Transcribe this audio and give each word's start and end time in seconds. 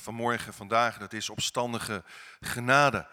vanmorgen, 0.00 0.54
vandaag, 0.54 0.98
dat 0.98 1.12
is 1.12 1.30
opstandige 1.30 2.04
genade. 2.40 3.08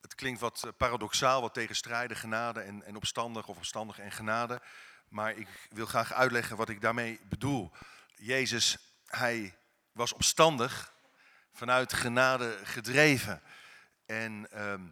Het 0.00 0.14
klinkt 0.14 0.40
wat 0.40 0.62
eh, 0.64 0.70
paradoxaal, 0.76 1.40
wat 1.40 1.54
tegenstrijdig, 1.54 2.20
genade 2.20 2.60
en, 2.60 2.84
en 2.84 2.96
opstandig 2.96 3.46
of 3.46 3.56
opstandig 3.56 3.98
en 3.98 4.12
genade. 4.12 4.60
Maar 5.08 5.36
ik 5.36 5.48
wil 5.70 5.86
graag 5.86 6.12
uitleggen 6.12 6.56
wat 6.56 6.68
ik 6.68 6.80
daarmee 6.80 7.20
bedoel. 7.28 7.72
Jezus, 8.14 8.76
hij 9.06 9.54
was 9.92 10.12
opstandig, 10.12 10.92
vanuit 11.52 11.92
genade 11.92 12.58
gedreven. 12.62 13.42
En 14.06 14.48
ehm, 14.50 14.82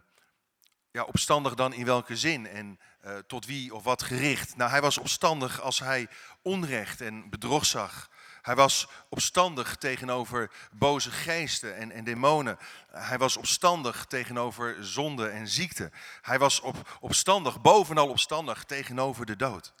ja, 0.91 1.03
opstandig 1.03 1.53
dan 1.55 1.73
in 1.73 1.85
welke 1.85 2.17
zin 2.17 2.47
en 2.47 2.79
uh, 3.05 3.17
tot 3.17 3.45
wie 3.45 3.75
of 3.75 3.83
wat 3.83 4.03
gericht? 4.03 4.55
Nou, 4.55 4.69
hij 4.69 4.81
was 4.81 4.97
opstandig 4.97 5.61
als 5.61 5.79
hij 5.79 6.07
onrecht 6.41 7.01
en 7.01 7.29
bedrog 7.29 7.65
zag. 7.65 8.09
Hij 8.45 8.55
was 8.55 8.87
opstandig 9.09 9.75
tegenover 9.75 10.51
boze 10.71 11.11
geesten 11.11 11.75
en, 11.75 11.91
en 11.91 12.03
demonen. 12.03 12.57
Hij 12.91 13.17
was 13.17 13.37
opstandig 13.37 14.05
tegenover 14.05 14.75
zonde 14.79 15.27
en 15.27 15.47
ziekte. 15.47 15.91
Hij 16.21 16.39
was 16.39 16.59
op, 16.59 16.97
opstandig, 16.99 17.61
bovenal 17.61 18.09
opstandig 18.09 18.63
tegenover 18.63 19.25
de 19.25 19.35
dood. 19.35 19.73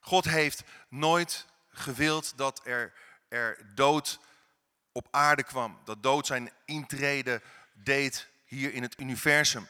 God 0.00 0.24
heeft 0.24 0.62
nooit 0.88 1.46
gewild 1.68 2.32
dat 2.36 2.60
er, 2.64 2.92
er 3.28 3.58
dood 3.74 4.18
op 4.92 5.08
aarde 5.10 5.42
kwam. 5.42 5.78
Dat 5.84 6.02
dood 6.02 6.26
zijn 6.26 6.50
intrede 6.64 7.42
deed 7.72 8.28
hier 8.44 8.74
in 8.74 8.82
het 8.82 9.00
universum. 9.00 9.68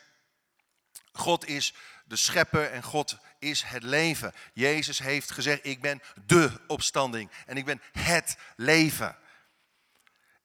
God 1.12 1.46
is 1.46 1.74
de 2.04 2.16
schepper 2.16 2.70
en 2.70 2.82
God 2.82 3.18
is 3.38 3.62
het 3.62 3.82
leven. 3.82 4.32
Jezus 4.52 4.98
heeft 4.98 5.30
gezegd, 5.30 5.66
ik 5.66 5.80
ben 5.80 6.02
de 6.26 6.60
opstanding 6.66 7.30
en 7.46 7.56
ik 7.56 7.64
ben 7.64 7.82
het 7.92 8.36
leven. 8.56 9.16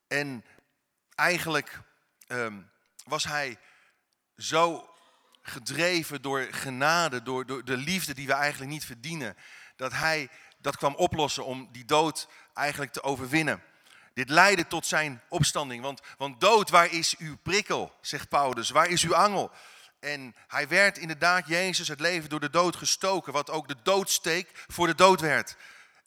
En 0.08 0.46
eigenlijk 1.16 1.80
um, 2.28 2.72
was 3.04 3.24
hij 3.24 3.58
zo 4.38 4.90
gedreven 5.42 6.22
door 6.22 6.48
genade, 6.52 7.24
door, 7.24 7.46
door 7.46 7.66
de 7.66 7.78
liefde 7.78 8.14
die 8.14 8.28
we 8.28 8.34
eigenlijk 8.34 8.72
niet 8.72 8.86
verdienen, 8.86 9.38
dat 9.76 9.94
hij 9.94 10.30
dat 10.58 10.78
kwam 10.78 10.96
oplossen 10.96 11.46
om 11.46 11.70
die 11.72 11.86
dood 11.86 12.28
eigenlijk 12.54 12.92
te 12.92 13.04
overwinnen. 13.04 13.64
Dit 14.14 14.30
leidde 14.30 14.68
tot 14.68 14.86
zijn 14.86 15.22
opstanding. 15.30 15.84
Want, 15.84 16.02
want 16.18 16.42
dood, 16.42 16.70
waar 16.70 16.92
is 16.92 17.18
uw 17.18 17.38
prikkel? 17.38 17.98
Zegt 18.02 18.30
Paulus. 18.30 18.70
Waar 18.70 18.88
is 18.88 19.04
uw 19.04 19.16
angel? 19.16 19.52
En 20.02 20.36
hij 20.48 20.68
werd 20.68 20.98
inderdaad, 20.98 21.48
Jezus, 21.48 21.88
het 21.88 22.00
leven 22.00 22.30
door 22.30 22.40
de 22.40 22.50
dood 22.50 22.76
gestoken. 22.76 23.34
Wat 23.34 23.50
ook 23.50 23.68
de 23.68 23.82
doodsteek 23.84 24.52
voor 24.68 24.88
de 24.88 24.96
dood 24.96 25.22
werd. 25.22 25.56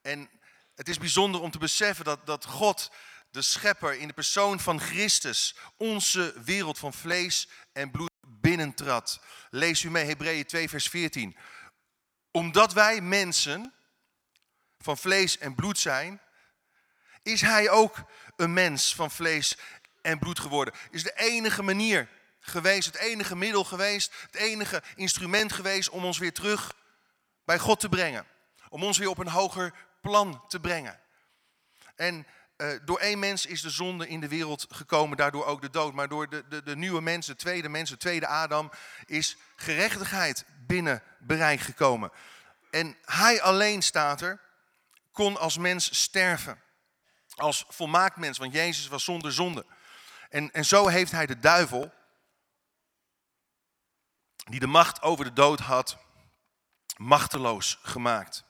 En 0.03 0.31
het 0.75 0.89
is 0.89 0.99
bijzonder 0.99 1.41
om 1.41 1.51
te 1.51 1.59
beseffen 1.59 2.05
dat, 2.05 2.27
dat 2.27 2.45
God, 2.45 2.91
de 3.31 3.43
schepper, 3.43 3.95
in 3.95 4.09
de 4.09 4.15
persoon 4.15 4.61
van 4.61 4.81
Christus, 4.81 5.57
onze 5.77 6.35
wereld 6.45 6.79
van 6.79 6.93
vlees 6.93 7.49
en 7.73 7.91
bloed 7.91 8.11
binnentrad. 8.27 9.21
Lees 9.51 9.83
u 9.83 9.91
mee, 9.91 10.05
Hebreeën 10.05 10.45
2, 10.45 10.69
vers 10.69 10.89
14. 10.89 11.37
Omdat 12.31 12.73
wij 12.73 13.01
mensen 13.01 13.73
van 14.79 14.99
vlees 14.99 15.39
en 15.39 15.55
bloed 15.55 15.79
zijn, 15.79 16.21
is 17.23 17.41
hij 17.41 17.71
ook 17.71 18.05
een 18.37 18.53
mens 18.53 18.95
van 18.95 19.11
vlees 19.11 19.57
en 20.03 20.19
bloed 20.19 20.39
geworden. 20.39 20.75
Is 20.91 21.03
de 21.03 21.17
enige 21.17 21.63
manier 21.63 22.09
geweest, 22.47 22.87
het 22.87 22.97
enige 22.97 23.37
middel 23.37 23.65
geweest, 23.65 24.13
het 24.21 24.35
enige 24.35 24.83
instrument 24.95 25.53
geweest 25.53 25.89
om 25.89 26.05
ons 26.05 26.19
weer 26.19 26.33
terug 26.33 26.75
bij 27.45 27.59
God 27.59 27.81
te 27.81 27.89
brengen. 27.89 28.27
Om 28.69 28.85
ons 28.85 28.99
weer 28.99 29.09
op 29.09 29.19
een 29.19 29.29
hoger 29.29 29.75
plan 30.01 30.45
te 30.49 30.61
brengen. 30.61 31.01
En 31.97 32.27
uh, 32.57 32.69
door 32.85 32.99
één 32.99 33.19
mens 33.19 33.47
is 33.47 33.61
de 33.61 33.71
zonde 33.71 34.09
in 34.09 34.21
de 34.21 34.29
wereld 34.29 34.67
gekomen, 34.69 35.17
daardoor 35.17 35.45
ook 35.45 35.61
de 35.61 35.71
dood. 35.71 35.95
Maar 35.95 36.09
door 36.09 36.29
de, 36.29 36.45
de, 36.49 36.63
de 36.63 36.77
nieuwe 36.77 37.01
mens, 37.01 37.27
de 37.27 37.37
tweede 37.37 37.69
mens, 37.69 37.91
de 37.91 37.97
tweede 37.97 38.27
Adam, 38.27 38.71
is 39.07 39.37
gerechtigheid 39.57 40.45
binnen 40.67 41.03
bereik 41.19 41.61
gekomen. 41.61 42.11
En 42.71 42.97
hij 43.05 43.43
alleen 43.43 43.83
staat 43.83 44.21
er, 44.21 44.41
kon 45.13 45.37
als 45.37 45.59
mens 45.59 46.01
sterven. 46.01 46.63
Als 47.35 47.65
volmaakt 47.69 48.17
mens, 48.17 48.39
want 48.39 48.53
Jezus 48.53 48.89
was 48.89 49.05
zonder 49.05 49.33
zonde. 49.33 49.67
En, 50.29 50.53
en 50.53 50.65
zo 50.65 50.87
heeft 50.87 51.13
hij 51.13 51.27
de 51.27 51.39
duivel, 51.39 51.93
die 54.45 54.61
de 54.61 54.67
macht 54.67 55.03
over 55.03 55.25
de 55.25 55.33
dood 55.33 55.61
had, 55.61 55.97
machteloos 56.97 57.79
gemaakt. 57.83 58.45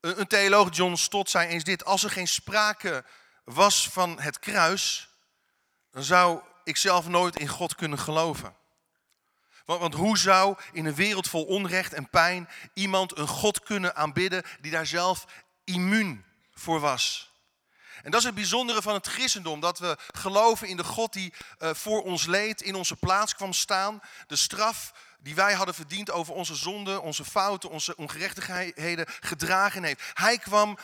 Een, 0.00 0.26
theoloog, 0.26 0.76
John 0.76 0.94
Stott, 0.94 1.30
zei 1.30 1.48
eens 1.48 1.64
dit. 1.64 1.84
Als 1.84 2.04
er 2.04 2.10
geen 2.10 2.28
sprake 2.28 3.04
was 3.44 3.88
van 3.88 4.20
het 4.20 4.38
kruis, 4.38 5.08
dan 5.90 6.02
zou 6.02 6.40
ik 6.64 6.76
zelf 6.76 7.08
nooit 7.08 7.36
in 7.36 7.48
God 7.48 7.74
kunnen 7.74 7.98
geloven. 7.98 8.56
Want, 9.64 9.80
want, 9.80 9.94
hoe 9.94 10.18
zou 10.18 10.56
in 10.72 10.86
een 10.86 10.94
wereld 10.94 11.28
vol 11.28 11.44
onrecht 11.44 11.92
en 11.92 12.10
pijn 12.10 12.48
iemand 12.74 13.18
een 13.18 13.28
God 13.28 13.62
kunnen 13.62 13.96
aanbidden 13.96 14.42
die 14.60 14.70
daar 14.70 14.86
zelf 14.86 15.24
immuun 15.64 16.24
voor 16.54 16.80
was? 16.80 17.34
En 18.06 18.12
dat 18.12 18.20
is 18.20 18.26
het 18.26 18.34
bijzondere 18.34 18.82
van 18.82 18.94
het 18.94 19.06
christendom, 19.06 19.60
dat 19.60 19.78
we 19.78 19.96
geloven 20.06 20.68
in 20.68 20.76
de 20.76 20.84
God 20.84 21.12
die 21.12 21.32
uh, 21.58 21.70
voor 21.74 22.02
ons 22.02 22.26
leed, 22.26 22.62
in 22.62 22.74
onze 22.74 22.96
plaats 22.96 23.34
kwam 23.34 23.52
staan. 23.52 24.00
De 24.26 24.36
straf 24.36 24.92
die 25.18 25.34
wij 25.34 25.54
hadden 25.54 25.74
verdiend 25.74 26.10
over 26.10 26.34
onze 26.34 26.54
zonden, 26.54 27.02
onze 27.02 27.24
fouten, 27.24 27.70
onze 27.70 27.96
ongerechtigheden 27.96 29.06
gedragen 29.20 29.82
heeft. 29.82 30.00
Hij 30.14 30.38
kwam 30.38 30.78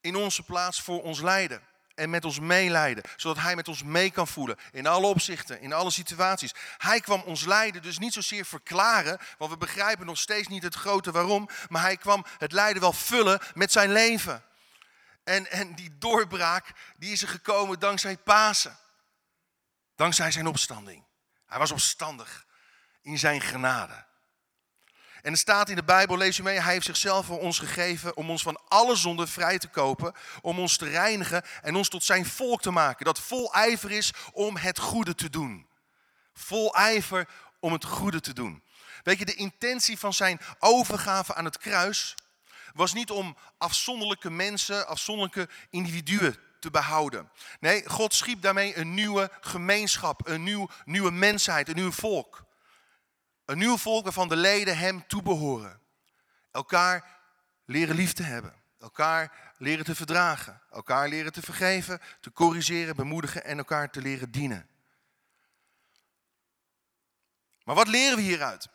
in 0.00 0.16
onze 0.16 0.42
plaats 0.42 0.80
voor 0.80 1.02
ons 1.02 1.20
lijden 1.20 1.62
en 1.94 2.10
met 2.10 2.24
ons 2.24 2.40
meelijden, 2.40 3.04
zodat 3.16 3.42
hij 3.42 3.56
met 3.56 3.68
ons 3.68 3.82
mee 3.82 4.10
kan 4.10 4.28
voelen 4.28 4.56
in 4.72 4.86
alle 4.86 5.06
opzichten, 5.06 5.60
in 5.60 5.72
alle 5.72 5.90
situaties. 5.90 6.54
Hij 6.78 7.00
kwam 7.00 7.22
ons 7.22 7.44
lijden 7.44 7.82
dus 7.82 7.98
niet 7.98 8.12
zozeer 8.12 8.44
verklaren, 8.44 9.18
want 9.38 9.50
we 9.50 9.56
begrijpen 9.56 10.06
nog 10.06 10.18
steeds 10.18 10.48
niet 10.48 10.62
het 10.62 10.74
grote 10.74 11.12
waarom, 11.12 11.48
maar 11.68 11.82
hij 11.82 11.96
kwam 11.96 12.24
het 12.38 12.52
lijden 12.52 12.82
wel 12.82 12.92
vullen 12.92 13.40
met 13.54 13.72
zijn 13.72 13.92
leven. 13.92 14.42
En, 15.24 15.50
en 15.50 15.74
die 15.74 15.98
doorbraak, 15.98 16.72
die 16.96 17.12
is 17.12 17.22
er 17.22 17.28
gekomen 17.28 17.78
dankzij 17.78 18.16
Pasen. 18.16 18.78
Dankzij 19.94 20.30
zijn 20.30 20.46
opstanding. 20.46 21.04
Hij 21.46 21.58
was 21.58 21.70
opstandig 21.70 22.46
in 23.02 23.18
zijn 23.18 23.40
genade. 23.40 24.04
En 25.22 25.32
er 25.32 25.38
staat 25.38 25.68
in 25.68 25.76
de 25.76 25.84
Bijbel, 25.84 26.16
lees 26.16 26.36
je 26.36 26.42
mee, 26.42 26.60
hij 26.60 26.72
heeft 26.72 26.86
zichzelf 26.86 27.26
voor 27.26 27.40
ons 27.40 27.58
gegeven 27.58 28.16
om 28.16 28.30
ons 28.30 28.42
van 28.42 28.60
alle 28.68 28.96
zonden 28.96 29.28
vrij 29.28 29.58
te 29.58 29.68
kopen, 29.68 30.14
om 30.40 30.58
ons 30.58 30.76
te 30.76 30.88
reinigen 30.88 31.42
en 31.62 31.76
ons 31.76 31.88
tot 31.88 32.04
zijn 32.04 32.26
volk 32.26 32.62
te 32.62 32.70
maken. 32.70 33.04
Dat 33.04 33.20
vol 33.20 33.54
ijver 33.54 33.90
is 33.90 34.12
om 34.32 34.56
het 34.56 34.78
goede 34.78 35.14
te 35.14 35.30
doen. 35.30 35.68
Vol 36.34 36.74
ijver 36.74 37.28
om 37.60 37.72
het 37.72 37.84
goede 37.84 38.20
te 38.20 38.32
doen. 38.32 38.62
Weet 39.02 39.18
je, 39.18 39.24
de 39.24 39.34
intentie 39.34 39.98
van 39.98 40.14
zijn 40.14 40.40
overgave 40.58 41.34
aan 41.34 41.44
het 41.44 41.58
kruis 41.58 42.14
was 42.74 42.92
niet 42.92 43.10
om 43.10 43.36
afzonderlijke 43.58 44.30
mensen, 44.30 44.86
afzonderlijke 44.86 45.48
individuen 45.70 46.36
te 46.58 46.70
behouden. 46.70 47.30
Nee, 47.60 47.88
God 47.88 48.14
schiep 48.14 48.42
daarmee 48.42 48.76
een 48.76 48.94
nieuwe 48.94 49.30
gemeenschap, 49.40 50.26
een 50.26 50.42
nieuw, 50.42 50.68
nieuwe 50.84 51.10
mensheid, 51.10 51.68
een 51.68 51.74
nieuw 51.74 51.92
volk. 51.92 52.44
Een 53.44 53.58
nieuw 53.58 53.76
volk 53.76 54.04
waarvan 54.04 54.28
de 54.28 54.36
leden 54.36 54.78
hem 54.78 55.06
toebehoren. 55.06 55.80
Elkaar 56.50 57.20
leren 57.64 57.94
lief 57.94 58.12
te 58.12 58.22
hebben. 58.22 58.54
Elkaar 58.78 59.52
leren 59.58 59.84
te 59.84 59.94
verdragen. 59.94 60.62
Elkaar 60.70 61.08
leren 61.08 61.32
te 61.32 61.42
vergeven, 61.42 62.00
te 62.20 62.32
corrigeren, 62.32 62.96
bemoedigen 62.96 63.44
en 63.44 63.58
elkaar 63.58 63.90
te 63.90 64.00
leren 64.00 64.30
dienen. 64.30 64.68
Maar 67.64 67.74
wat 67.74 67.88
leren 67.88 68.16
we 68.16 68.22
hieruit? 68.22 68.68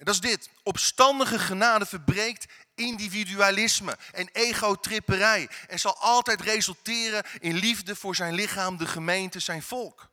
En 0.00 0.06
dat 0.06 0.14
is 0.14 0.20
dit. 0.20 0.50
Opstandige 0.62 1.38
genade 1.38 1.86
verbreekt 1.86 2.52
individualisme 2.74 3.98
en 4.12 4.28
egotripperij. 4.32 5.48
En 5.68 5.78
zal 5.78 5.96
altijd 5.96 6.40
resulteren 6.40 7.24
in 7.38 7.54
liefde 7.54 7.96
voor 7.96 8.14
zijn 8.14 8.34
lichaam, 8.34 8.76
de 8.76 8.86
gemeente, 8.86 9.40
zijn 9.40 9.62
volk. 9.62 10.10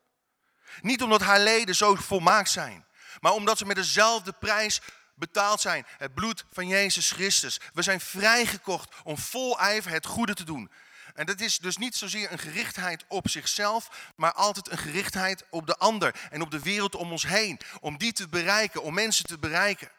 Niet 0.80 1.02
omdat 1.02 1.20
haar 1.20 1.40
leden 1.40 1.74
zo 1.74 1.94
volmaakt 1.94 2.50
zijn, 2.50 2.86
maar 3.20 3.32
omdat 3.32 3.58
ze 3.58 3.64
met 3.64 3.76
dezelfde 3.76 4.32
prijs 4.32 4.80
betaald 5.14 5.60
zijn. 5.60 5.86
Het 5.98 6.14
bloed 6.14 6.44
van 6.52 6.68
Jezus 6.68 7.10
Christus. 7.10 7.60
We 7.72 7.82
zijn 7.82 8.00
vrijgekocht 8.00 8.94
om 9.04 9.18
vol 9.18 9.58
ijver 9.58 9.90
het 9.90 10.06
goede 10.06 10.34
te 10.34 10.44
doen. 10.44 10.70
En 11.18 11.26
dat 11.26 11.40
is 11.40 11.58
dus 11.58 11.76
niet 11.76 11.96
zozeer 11.96 12.32
een 12.32 12.38
gerichtheid 12.38 13.04
op 13.08 13.28
zichzelf, 13.28 14.12
maar 14.16 14.32
altijd 14.32 14.70
een 14.70 14.78
gerichtheid 14.78 15.44
op 15.50 15.66
de 15.66 15.76
ander 15.76 16.14
en 16.30 16.42
op 16.42 16.50
de 16.50 16.60
wereld 16.60 16.94
om 16.94 17.10
ons 17.10 17.26
heen. 17.26 17.60
Om 17.80 17.98
die 17.98 18.12
te 18.12 18.28
bereiken, 18.28 18.82
om 18.82 18.94
mensen 18.94 19.24
te 19.24 19.38
bereiken. 19.38 19.90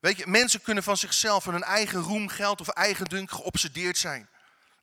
Weet 0.00 0.16
je, 0.16 0.26
mensen 0.26 0.62
kunnen 0.62 0.82
van 0.82 0.96
zichzelf, 0.96 1.44
van 1.44 1.52
hun 1.52 1.62
eigen 1.62 2.00
roem, 2.00 2.28
geld 2.28 2.60
of 2.60 2.68
eigen 2.68 3.04
dunk 3.04 3.30
geobsedeerd 3.30 3.98
zijn. 3.98 4.28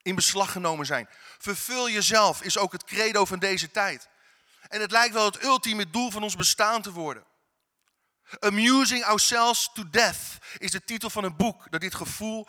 In 0.02 0.16
beslag 0.16 0.52
genomen 0.52 0.86
zijn. 0.86 1.10
Vervul 1.38 1.90
jezelf 1.90 2.42
is 2.42 2.58
ook 2.58 2.72
het 2.72 2.84
credo 2.84 3.26
van 3.26 3.40
deze 3.40 3.72
tijd. 3.72 4.08
En 4.68 4.82
het 4.82 4.92
lijkt 4.92 5.14
wel 5.14 5.26
het 5.26 5.44
ultieme 5.44 5.90
doel 5.90 6.12
van 6.12 6.24
ons 6.24 6.36
bestaan 6.36 6.82
te 6.82 6.92
worden. 6.92 7.24
Amusing 8.40 9.04
ourselves 9.04 9.70
to 9.74 9.90
death 9.90 10.18
is 10.58 10.72
de 10.72 10.84
titel 10.84 11.10
van 11.10 11.24
een 11.24 11.36
boek 11.36 11.72
dat 11.72 11.82
dit 11.82 11.96
gevoel 11.96 12.48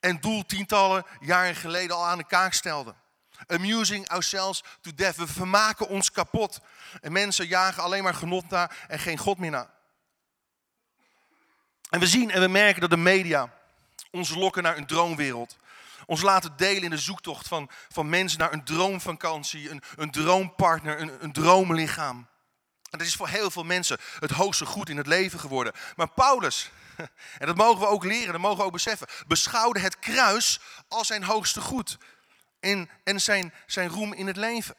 en 0.00 0.20
doel 0.20 0.46
tientallen 0.46 1.06
jaren 1.20 1.56
geleden 1.56 1.96
al 1.96 2.06
aan 2.06 2.18
de 2.18 2.26
kaak 2.26 2.52
stelden. 2.52 2.96
Amusing 3.46 4.08
ourselves 4.08 4.62
to 4.80 4.94
death. 4.94 5.16
We 5.16 5.26
vermaken 5.26 5.88
ons 5.88 6.10
kapot. 6.10 6.60
En 7.00 7.12
mensen 7.12 7.46
jagen 7.46 7.82
alleen 7.82 8.02
maar 8.02 8.14
genot 8.14 8.48
na 8.48 8.70
en 8.88 8.98
geen 8.98 9.18
God 9.18 9.38
meer 9.38 9.50
na. 9.50 9.70
En 11.90 12.00
we 12.00 12.06
zien 12.06 12.30
en 12.30 12.40
we 12.40 12.48
merken 12.48 12.80
dat 12.80 12.90
de 12.90 12.96
media 12.96 13.52
ons 14.10 14.34
lokken 14.34 14.62
naar 14.62 14.76
een 14.76 14.86
droomwereld. 14.86 15.56
Ons 16.06 16.22
laten 16.22 16.56
delen 16.56 16.82
in 16.82 16.90
de 16.90 16.98
zoektocht 16.98 17.48
van, 17.48 17.70
van 17.88 18.08
mensen 18.08 18.38
naar 18.38 18.52
een 18.52 18.64
droomvakantie, 18.64 19.70
een, 19.70 19.82
een 19.96 20.10
droompartner, 20.10 21.00
een, 21.00 21.12
een 21.20 21.32
droomlichaam. 21.32 22.16
En 22.90 22.98
dat 22.98 23.06
is 23.06 23.14
voor 23.14 23.28
heel 23.28 23.50
veel 23.50 23.64
mensen 23.64 23.98
het 24.18 24.30
hoogste 24.30 24.66
goed 24.66 24.88
in 24.88 24.96
het 24.96 25.06
leven 25.06 25.40
geworden. 25.40 25.72
Maar 25.96 26.08
Paulus, 26.08 26.70
en 27.38 27.46
dat 27.46 27.56
mogen 27.56 27.80
we 27.80 27.86
ook 27.86 28.04
leren, 28.04 28.32
dat 28.32 28.40
mogen 28.40 28.58
we 28.58 28.64
ook 28.64 28.72
beseffen, 28.72 29.06
beschouwde 29.26 29.80
het 29.80 29.98
kruis 29.98 30.60
als 30.88 31.06
zijn 31.06 31.22
hoogste 31.22 31.60
goed 31.60 31.98
en, 32.60 32.90
en 33.04 33.20
zijn, 33.20 33.54
zijn 33.66 33.88
roem 33.88 34.12
in 34.12 34.26
het 34.26 34.36
leven. 34.36 34.76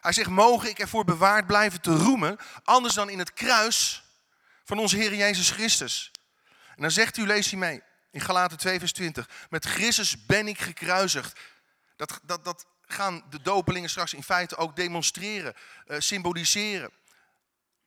Hij 0.00 0.12
zegt, 0.12 0.30
mogen 0.30 0.68
ik 0.68 0.78
ervoor 0.78 1.04
bewaard 1.04 1.46
blijven 1.46 1.80
te 1.80 1.96
roemen, 1.96 2.38
anders 2.64 2.94
dan 2.94 3.08
in 3.08 3.18
het 3.18 3.32
kruis 3.32 4.04
van 4.64 4.78
onze 4.78 4.96
Heer 4.96 5.14
Jezus 5.14 5.50
Christus. 5.50 6.10
En 6.76 6.82
dan 6.82 6.90
zegt 6.90 7.16
u, 7.16 7.26
lees 7.26 7.50
hij 7.50 7.58
mee, 7.58 7.82
in 8.10 8.20
Galaten 8.20 8.58
2 8.58 8.78
vers 8.78 8.92
20, 8.92 9.28
met 9.50 9.64
Christus 9.64 10.26
ben 10.26 10.48
ik 10.48 10.58
gekruisigd. 10.58 11.40
Dat, 11.96 12.20
dat, 12.22 12.44
dat 12.44 12.66
gaan 12.86 13.24
de 13.30 13.42
dopelingen 13.42 13.90
straks 13.90 14.14
in 14.14 14.22
feite 14.22 14.56
ook 14.56 14.76
demonstreren, 14.76 15.54
uh, 15.86 15.96
symboliseren 16.00 16.90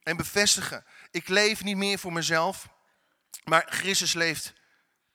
en 0.04 0.18
bevestigen. 0.18 0.86
Ik 1.12 1.28
leef 1.28 1.64
niet 1.64 1.78
meer 1.78 2.00
voor 2.00 2.14
mezelf, 2.14 2.68
maar 3.44 3.66
Christus 3.70 4.14
leeft 4.14 4.54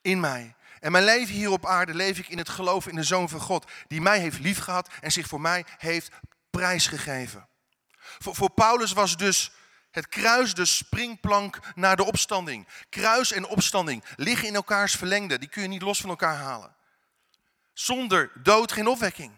in 0.00 0.20
mij. 0.20 0.54
En 0.80 0.92
mijn 0.92 1.04
leven 1.04 1.34
hier 1.34 1.50
op 1.50 1.66
aarde 1.66 1.94
leef 1.94 2.18
ik 2.18 2.28
in 2.28 2.38
het 2.38 2.48
geloof 2.48 2.86
in 2.86 2.94
de 2.94 3.02
Zoon 3.02 3.28
van 3.28 3.40
God, 3.40 3.70
die 3.88 4.00
mij 4.00 4.18
heeft 4.18 4.38
liefgehad 4.38 4.88
en 5.00 5.12
zich 5.12 5.26
voor 5.26 5.40
mij 5.40 5.64
heeft 5.78 6.10
prijsgegeven. 6.50 7.48
Voor, 8.18 8.50
Paulus 8.50 8.92
was 8.92 9.16
dus 9.16 9.50
het 9.90 10.08
kruis 10.08 10.54
de 10.54 10.64
springplank 10.64 11.58
naar 11.74 11.96
de 11.96 12.04
opstanding. 12.04 12.68
Kruis 12.88 13.32
en 13.32 13.46
opstanding 13.46 14.04
liggen 14.16 14.48
in 14.48 14.54
elkaars 14.54 14.94
verlengde, 14.94 15.38
die 15.38 15.48
kun 15.48 15.62
je 15.62 15.68
niet 15.68 15.82
los 15.82 16.00
van 16.00 16.10
elkaar 16.10 16.36
halen. 16.36 16.74
Zonder 17.72 18.32
dood 18.42 18.72
geen 18.72 18.86
opwekking. 18.86 19.32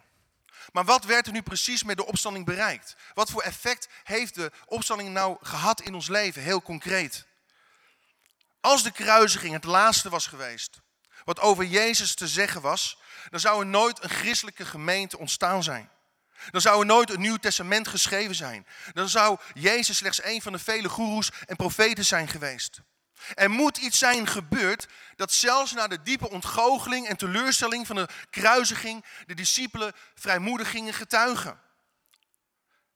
Maar 0.72 0.84
wat 0.84 1.04
werd 1.04 1.26
er 1.26 1.32
nu 1.32 1.42
precies 1.42 1.82
met 1.82 1.96
de 1.96 2.06
opstanding 2.06 2.44
bereikt? 2.44 2.96
Wat 3.14 3.30
voor 3.30 3.42
effect 3.42 3.88
heeft 4.04 4.34
de 4.34 4.52
opstanding 4.66 5.08
nou 5.08 5.36
gehad 5.40 5.80
in 5.80 5.94
ons 5.94 6.08
leven, 6.08 6.42
heel 6.42 6.62
concreet? 6.62 7.26
Als 8.64 8.82
de 8.82 8.90
kruisiging 8.90 9.52
het 9.52 9.64
laatste 9.64 10.08
was 10.08 10.26
geweest, 10.26 10.80
wat 11.24 11.40
over 11.40 11.64
Jezus 11.64 12.14
te 12.14 12.28
zeggen 12.28 12.60
was, 12.60 12.98
dan 13.30 13.40
zou 13.40 13.60
er 13.60 13.66
nooit 13.66 14.02
een 14.02 14.10
christelijke 14.10 14.64
gemeente 14.64 15.18
ontstaan 15.18 15.62
zijn. 15.62 15.90
Dan 16.50 16.60
zou 16.60 16.80
er 16.80 16.86
nooit 16.86 17.10
een 17.10 17.20
Nieuw 17.20 17.36
Testament 17.36 17.88
geschreven 17.88 18.34
zijn. 18.34 18.66
Dan 18.92 19.08
zou 19.08 19.38
Jezus 19.54 19.96
slechts 19.96 20.22
een 20.22 20.42
van 20.42 20.52
de 20.52 20.58
vele 20.58 20.88
goeroes 20.88 21.30
en 21.46 21.56
profeten 21.56 22.04
zijn 22.04 22.28
geweest. 22.28 22.80
Er 23.34 23.50
moet 23.50 23.76
iets 23.76 23.98
zijn 23.98 24.26
gebeurd 24.26 24.86
dat 25.16 25.32
zelfs 25.32 25.72
na 25.72 25.86
de 25.86 26.02
diepe 26.02 26.30
ontgoocheling 26.30 27.08
en 27.08 27.16
teleurstelling 27.16 27.86
van 27.86 27.96
de 27.96 28.08
kruisiging 28.30 29.04
de 29.26 29.34
discipelen 29.34 29.92
vrijmoedig 30.14 30.70
gingen 30.70 30.94
getuigen. 30.94 31.60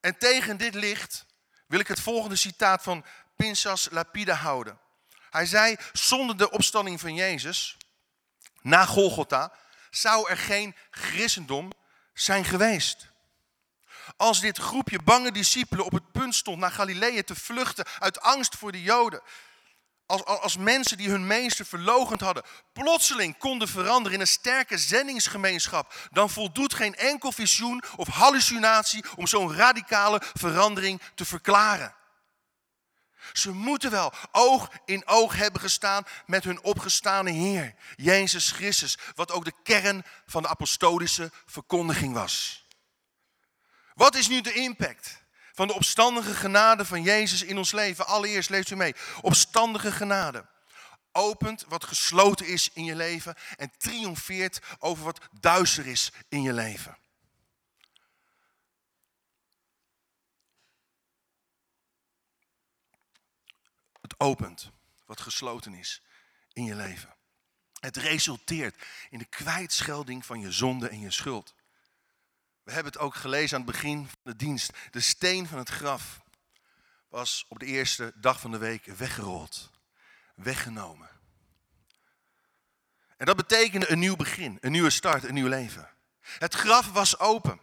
En 0.00 0.19
tegen 0.19 0.56
dit 0.56 0.75
licht 0.75 1.26
wil 1.67 1.81
ik 1.81 1.88
het 1.88 2.00
volgende 2.00 2.37
citaat 2.37 2.82
van 2.82 3.05
Pinsas 3.37 3.88
Lapide 3.91 4.35
houden. 4.35 4.87
Hij 5.31 5.47
zei, 5.47 5.77
zonder 5.93 6.37
de 6.37 6.51
opstanding 6.51 7.01
van 7.01 7.15
Jezus, 7.15 7.77
na 8.63 8.85
Golgotha, 8.87 9.53
zou 9.91 10.31
er 10.31 10.37
geen 10.37 10.77
christendom 10.91 11.73
zijn 12.15 12.45
geweest. 12.45 13.07
Als 14.17 14.41
dit 14.41 14.59
groepje 14.59 14.99
bange 15.05 15.33
discipelen 15.33 15.85
op 15.85 15.93
het 15.93 16.13
punt 16.13 16.35
stond 16.35 16.59
naar 16.59 16.71
Galilea 16.71 17.23
te 17.23 17.35
vluchten 17.35 17.87
uit 17.99 18.21
angst 18.21 18.57
voor 18.57 18.73
de 18.73 18.83
Joden, 18.83 19.23
als, 20.07 20.25
als 20.25 20.57
mensen 20.57 20.97
die 20.97 21.09
hun 21.09 21.27
meester 21.27 21.67
verlogend 21.67 22.21
hadden, 22.21 22.43
plotseling 22.73 23.39
konden 23.39 23.69
veranderen 23.69 24.13
in 24.13 24.21
een 24.21 24.27
sterke 24.27 24.79
zendingsgemeenschap, 24.79 26.09
dan 26.13 26.31
voldoet 26.31 26.75
geen 26.75 26.95
enkel 26.95 27.33
visioen 27.33 27.83
of 27.97 28.09
hallucinatie 28.09 29.05
om 29.17 29.27
zo'n 29.27 29.55
radicale 29.55 30.23
verandering 30.35 31.01
te 31.15 31.25
verklaren. 31.25 31.95
Ze 33.33 33.53
moeten 33.53 33.91
wel 33.91 34.13
oog 34.33 34.69
in 34.85 35.07
oog 35.07 35.37
hebben 35.37 35.61
gestaan 35.61 36.05
met 36.27 36.45
hun 36.45 36.63
opgestane 36.63 37.31
Heer, 37.31 37.75
Jezus 37.97 38.51
Christus, 38.51 38.99
wat 39.15 39.33
ook 39.33 39.45
de 39.45 39.55
kern 39.63 40.05
van 40.27 40.43
de 40.43 40.49
apostolische 40.49 41.31
verkondiging 41.47 42.15
was. 42.15 42.67
Wat 43.95 44.15
is 44.15 44.29
nu 44.29 44.41
de 44.41 44.53
impact 44.53 45.23
van 45.53 45.67
de 45.67 45.75
opstandige 45.75 46.35
genade 46.35 46.85
van 46.85 47.03
Jezus 47.03 47.43
in 47.43 47.59
ons 47.59 47.73
leven? 47.73 48.07
Allereerst, 48.07 48.51
leest 48.51 48.71
u 48.71 48.77
mee, 48.77 48.95
opstandige 49.21 49.93
genade 49.93 50.47
opent 51.13 51.65
wat 51.69 51.85
gesloten 51.85 52.47
is 52.47 52.71
in 52.73 52.85
je 52.85 52.97
leven 52.97 53.35
en 53.57 53.73
triomfeert 53.79 54.59
over 54.79 55.05
wat 55.05 55.21
duister 55.41 55.87
is 55.87 56.13
in 56.29 56.43
je 56.43 56.53
leven. 56.53 56.99
Opent 64.19 64.70
wat 65.06 65.20
gesloten 65.20 65.75
is 65.75 66.03
in 66.53 66.65
je 66.65 66.75
leven. 66.75 67.17
Het 67.81 67.97
resulteert 67.97 68.87
in 69.11 69.19
de 69.19 69.25
kwijtschelding 69.25 70.26
van 70.26 70.41
je 70.41 70.53
zonde 70.53 70.88
en 70.88 71.00
je 71.00 71.11
schuld. 71.11 71.55
We 72.62 72.73
hebben 72.73 72.93
het 72.93 73.00
ook 73.03 73.15
gelezen 73.15 73.59
aan 73.59 73.62
het 73.62 73.73
begin 73.73 74.06
van 74.06 74.19
de 74.23 74.37
dienst. 74.37 74.73
De 74.91 75.00
steen 75.00 75.47
van 75.47 75.59
het 75.59 75.69
graf 75.69 76.20
was 77.09 77.44
op 77.49 77.59
de 77.59 77.67
eerste 77.67 78.12
dag 78.15 78.41
van 78.41 78.50
de 78.50 78.59
week 78.59 78.85
weggerold, 78.85 79.70
weggenomen. 80.35 81.09
En 83.17 83.26
dat 83.26 83.37
betekende 83.37 83.91
een 83.91 83.99
nieuw 83.99 84.17
begin, 84.17 84.59
een 84.61 84.73
nieuwe 84.73 84.91
start, 84.91 85.25
een 85.25 85.35
nieuw 85.35 85.49
leven. 85.49 85.91
Het 86.20 86.55
graf 86.55 86.93
was 86.93 87.19
open. 87.19 87.61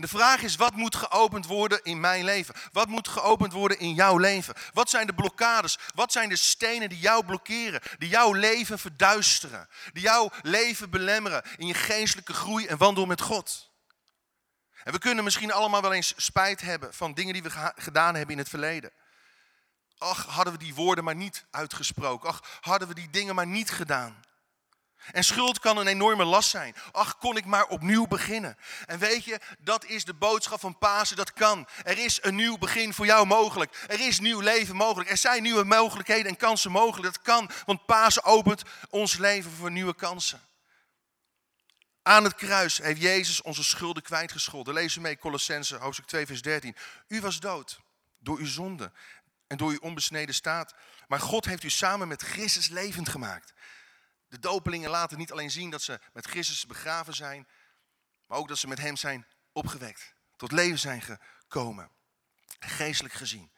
En 0.00 0.06
de 0.06 0.12
vraag 0.12 0.42
is, 0.42 0.56
wat 0.56 0.74
moet 0.74 0.96
geopend 0.96 1.46
worden 1.46 1.80
in 1.82 2.00
mijn 2.00 2.24
leven? 2.24 2.54
Wat 2.72 2.88
moet 2.88 3.08
geopend 3.08 3.52
worden 3.52 3.78
in 3.78 3.94
jouw 3.94 4.18
leven? 4.18 4.54
Wat 4.72 4.90
zijn 4.90 5.06
de 5.06 5.14
blokkades? 5.14 5.78
Wat 5.94 6.12
zijn 6.12 6.28
de 6.28 6.36
stenen 6.36 6.88
die 6.88 6.98
jou 6.98 7.24
blokkeren? 7.24 7.80
Die 7.98 8.08
jouw 8.08 8.32
leven 8.32 8.78
verduisteren? 8.78 9.68
Die 9.92 10.02
jouw 10.02 10.30
leven 10.42 10.90
belemmeren 10.90 11.42
in 11.56 11.66
je 11.66 11.74
geestelijke 11.74 12.32
groei 12.32 12.66
en 12.66 12.76
wandel 12.76 13.06
met 13.06 13.20
God? 13.20 13.70
En 14.84 14.92
we 14.92 14.98
kunnen 14.98 15.24
misschien 15.24 15.52
allemaal 15.52 15.82
wel 15.82 15.92
eens 15.92 16.12
spijt 16.16 16.60
hebben 16.60 16.94
van 16.94 17.14
dingen 17.14 17.32
die 17.32 17.42
we 17.42 17.72
gedaan 17.76 18.14
hebben 18.14 18.32
in 18.32 18.40
het 18.40 18.48
verleden. 18.48 18.92
Ach, 19.98 20.26
hadden 20.26 20.52
we 20.52 20.58
die 20.58 20.74
woorden 20.74 21.04
maar 21.04 21.16
niet 21.16 21.44
uitgesproken. 21.50 22.28
Ach, 22.28 22.42
hadden 22.60 22.88
we 22.88 22.94
die 22.94 23.10
dingen 23.10 23.34
maar 23.34 23.46
niet 23.46 23.70
gedaan. 23.70 24.22
En 25.12 25.24
schuld 25.24 25.58
kan 25.58 25.76
een 25.76 25.86
enorme 25.86 26.24
last 26.24 26.50
zijn. 26.50 26.74
Ach, 26.92 27.18
kon 27.18 27.36
ik 27.36 27.44
maar 27.44 27.66
opnieuw 27.66 28.06
beginnen. 28.06 28.56
En 28.86 28.98
weet 28.98 29.24
je, 29.24 29.40
dat 29.58 29.84
is 29.84 30.04
de 30.04 30.14
boodschap 30.14 30.60
van 30.60 30.78
Pasen, 30.78 31.16
dat 31.16 31.32
kan. 31.32 31.68
Er 31.82 31.98
is 31.98 32.18
een 32.22 32.34
nieuw 32.34 32.58
begin 32.58 32.94
voor 32.94 33.06
jou 33.06 33.26
mogelijk. 33.26 33.84
Er 33.88 34.00
is 34.00 34.20
nieuw 34.20 34.40
leven 34.40 34.76
mogelijk. 34.76 35.10
Er 35.10 35.16
zijn 35.16 35.42
nieuwe 35.42 35.64
mogelijkheden 35.64 36.26
en 36.26 36.36
kansen 36.36 36.70
mogelijk. 36.70 37.14
Dat 37.14 37.22
kan, 37.22 37.50
want 37.66 37.86
Pasen 37.86 38.24
opent 38.24 38.62
ons 38.90 39.16
leven 39.16 39.50
voor 39.50 39.70
nieuwe 39.70 39.94
kansen. 39.94 40.40
Aan 42.02 42.24
het 42.24 42.34
kruis 42.34 42.78
heeft 42.78 43.00
Jezus 43.00 43.42
onze 43.42 43.64
schulden 43.64 44.02
kwijtgescholden. 44.02 44.74
Lees 44.74 44.96
u 44.96 45.00
mee, 45.00 45.18
Colossense, 45.18 45.76
hoofdstuk 45.76 46.06
2, 46.06 46.26
vers 46.26 46.42
13. 46.42 46.76
U 47.08 47.20
was 47.20 47.40
dood 47.40 47.80
door 48.18 48.38
uw 48.38 48.46
zonde 48.46 48.92
en 49.46 49.56
door 49.56 49.70
uw 49.70 49.78
onbesneden 49.78 50.34
staat. 50.34 50.74
Maar 51.08 51.20
God 51.20 51.44
heeft 51.44 51.62
u 51.62 51.70
samen 51.70 52.08
met 52.08 52.22
Christus 52.22 52.68
levend 52.68 53.08
gemaakt. 53.08 53.52
De 54.30 54.38
dopelingen 54.38 54.90
laten 54.90 55.18
niet 55.18 55.32
alleen 55.32 55.50
zien 55.50 55.70
dat 55.70 55.82
ze 55.82 56.00
met 56.12 56.26
Christus 56.26 56.66
begraven 56.66 57.14
zijn, 57.14 57.48
maar 58.26 58.38
ook 58.38 58.48
dat 58.48 58.58
ze 58.58 58.68
met 58.68 58.78
hem 58.78 58.96
zijn 58.96 59.26
opgewekt. 59.52 60.14
Tot 60.36 60.52
leven 60.52 60.78
zijn 60.78 61.02
gekomen. 61.02 61.90
Geestelijk 62.58 63.14
gezien 63.14 63.50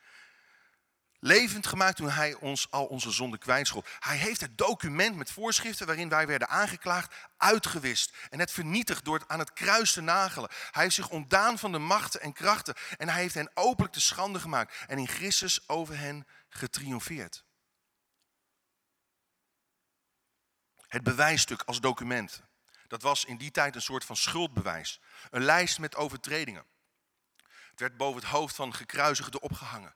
levend 1.24 1.66
gemaakt 1.66 1.96
toen 1.96 2.10
hij 2.10 2.34
ons 2.34 2.70
al 2.70 2.86
onze 2.86 3.10
zonde 3.10 3.38
kwijtschot. 3.38 3.88
Hij 3.98 4.16
heeft 4.16 4.40
het 4.40 4.58
document 4.58 5.16
met 5.16 5.30
voorschriften 5.30 5.86
waarin 5.86 6.08
wij 6.08 6.26
werden 6.26 6.48
aangeklaagd 6.48 7.14
uitgewist 7.36 8.12
en 8.30 8.38
het 8.38 8.50
vernietigd 8.50 9.04
door 9.04 9.18
het 9.18 9.28
aan 9.28 9.38
het 9.38 9.52
kruis 9.52 9.92
te 9.92 10.00
nagelen. 10.00 10.50
Hij 10.70 10.82
heeft 10.82 10.94
zich 10.94 11.08
ontdaan 11.08 11.58
van 11.58 11.72
de 11.72 11.78
machten 11.78 12.20
en 12.20 12.32
krachten 12.32 12.74
en 12.96 13.08
hij 13.08 13.20
heeft 13.20 13.34
hen 13.34 13.50
openlijk 13.54 13.94
te 13.94 14.00
schande 14.00 14.40
gemaakt 14.40 14.76
en 14.86 14.98
in 14.98 15.08
Christus 15.08 15.68
over 15.68 15.98
hen 15.98 16.26
getriomfeerd. 16.48 17.44
Het 20.92 21.02
bewijsstuk 21.02 21.62
als 21.62 21.80
document, 21.80 22.42
dat 22.86 23.02
was 23.02 23.24
in 23.24 23.36
die 23.36 23.50
tijd 23.50 23.74
een 23.74 23.82
soort 23.82 24.04
van 24.04 24.16
schuldbewijs. 24.16 25.00
Een 25.30 25.42
lijst 25.42 25.78
met 25.78 25.96
overtredingen. 25.96 26.64
Het 27.70 27.80
werd 27.80 27.96
boven 27.96 28.20
het 28.20 28.30
hoofd 28.30 28.54
van 28.54 28.74
gekruisigden 28.74 29.42
opgehangen. 29.42 29.94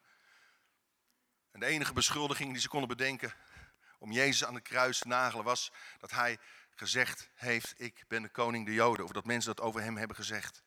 En 1.53 1.61
de 1.61 1.67
enige 1.67 1.93
beschuldiging 1.93 2.53
die 2.53 2.61
ze 2.61 2.69
konden 2.69 2.89
bedenken 2.89 3.35
om 3.99 4.13
Jezus 4.13 4.45
aan 4.45 4.55
de 4.55 4.61
kruis 4.61 4.99
te 4.99 5.09
nagelen 5.09 5.45
was 5.45 5.73
dat 5.99 6.11
hij 6.11 6.39
gezegd 6.75 7.31
heeft, 7.35 7.75
ik 7.77 8.05
ben 8.09 8.23
de 8.23 8.29
koning 8.29 8.67
de 8.67 8.73
Joden. 8.73 9.05
Of 9.05 9.13
dat 9.13 9.25
mensen 9.25 9.55
dat 9.55 9.65
over 9.65 9.83
hem 9.83 9.97
hebben 9.97 10.17
gezegd. 10.17 10.63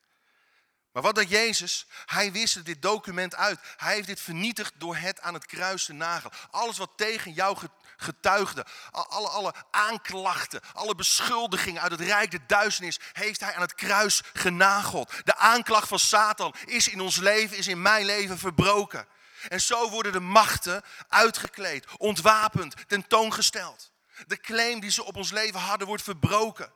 Maar 0.91 1.03
wat 1.03 1.15
deed 1.15 1.29
Jezus? 1.29 1.85
Hij 2.05 2.31
wist 2.31 2.65
dit 2.65 2.81
document 2.81 3.35
uit. 3.35 3.59
Hij 3.77 3.93
heeft 3.93 4.07
dit 4.07 4.19
vernietigd 4.19 4.73
door 4.77 4.95
het 4.95 5.21
aan 5.21 5.33
het 5.33 5.45
kruis 5.45 5.85
te 5.85 5.93
nagelen. 5.93 6.37
Alles 6.51 6.77
wat 6.77 6.91
tegen 6.95 7.31
jou 7.31 7.57
getuigde, 7.97 8.65
alle, 8.91 9.27
alle 9.27 9.53
aanklachten, 9.71 10.61
alle 10.73 10.95
beschuldigingen 10.95 11.81
uit 11.81 11.91
het 11.91 12.01
rijk 12.01 12.31
de 12.31 12.45
duisternis, 12.47 12.99
heeft 13.13 13.39
hij 13.39 13.55
aan 13.55 13.61
het 13.61 13.75
kruis 13.75 14.21
genageld. 14.33 15.11
De 15.23 15.35
aanklacht 15.35 15.87
van 15.87 15.99
Satan 15.99 16.55
is 16.65 16.87
in 16.87 17.01
ons 17.01 17.15
leven, 17.15 17.57
is 17.57 17.67
in 17.67 17.81
mijn 17.81 18.05
leven 18.05 18.37
verbroken. 18.37 19.07
En 19.47 19.61
zo 19.61 19.89
worden 19.89 20.11
de 20.11 20.19
machten 20.19 20.83
uitgekleed, 21.07 21.85
ontwapend, 21.97 22.75
tentoongesteld. 22.87 23.91
De 24.27 24.37
claim 24.37 24.79
die 24.79 24.91
ze 24.91 25.03
op 25.03 25.15
ons 25.15 25.31
leven 25.31 25.59
hadden 25.59 25.87
wordt 25.87 26.03
verbroken. 26.03 26.71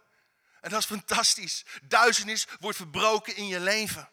En 0.63 0.69
dat 0.69 0.79
is 0.79 0.85
fantastisch. 0.85 1.65
Duisternis 1.81 2.47
wordt 2.59 2.77
verbroken 2.77 3.35
in 3.35 3.47
je 3.47 3.59
leven. 3.59 4.09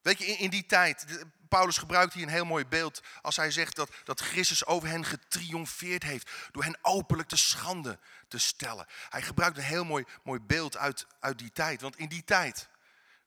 Weet 0.00 0.18
je, 0.18 0.26
in, 0.26 0.38
in 0.38 0.50
die 0.50 0.66
tijd, 0.66 1.24
Paulus 1.48 1.76
gebruikt 1.76 2.12
hier 2.12 2.22
een 2.22 2.28
heel 2.28 2.44
mooi 2.44 2.66
beeld 2.66 3.00
als 3.22 3.36
hij 3.36 3.50
zegt 3.50 3.76
dat, 3.76 3.90
dat 4.04 4.20
Christus 4.20 4.66
over 4.66 4.88
hen 4.88 5.04
getriomfeerd 5.04 6.02
heeft 6.02 6.30
door 6.50 6.62
hen 6.62 6.78
openlijk 6.82 7.28
te 7.28 7.36
schande 7.36 7.98
te 8.28 8.38
stellen. 8.38 8.86
Hij 9.08 9.22
gebruikt 9.22 9.56
een 9.56 9.62
heel 9.62 9.84
mooi, 9.84 10.04
mooi 10.22 10.40
beeld 10.40 10.76
uit, 10.76 11.06
uit 11.20 11.38
die 11.38 11.52
tijd. 11.52 11.80
Want 11.80 11.96
in 11.96 12.08
die 12.08 12.24
tijd 12.24 12.68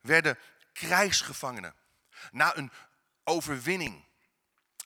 werden 0.01 0.38
krijgsgevangenen 0.74 1.75
na 2.32 2.58
een 2.58 2.72
overwinning 3.24 4.06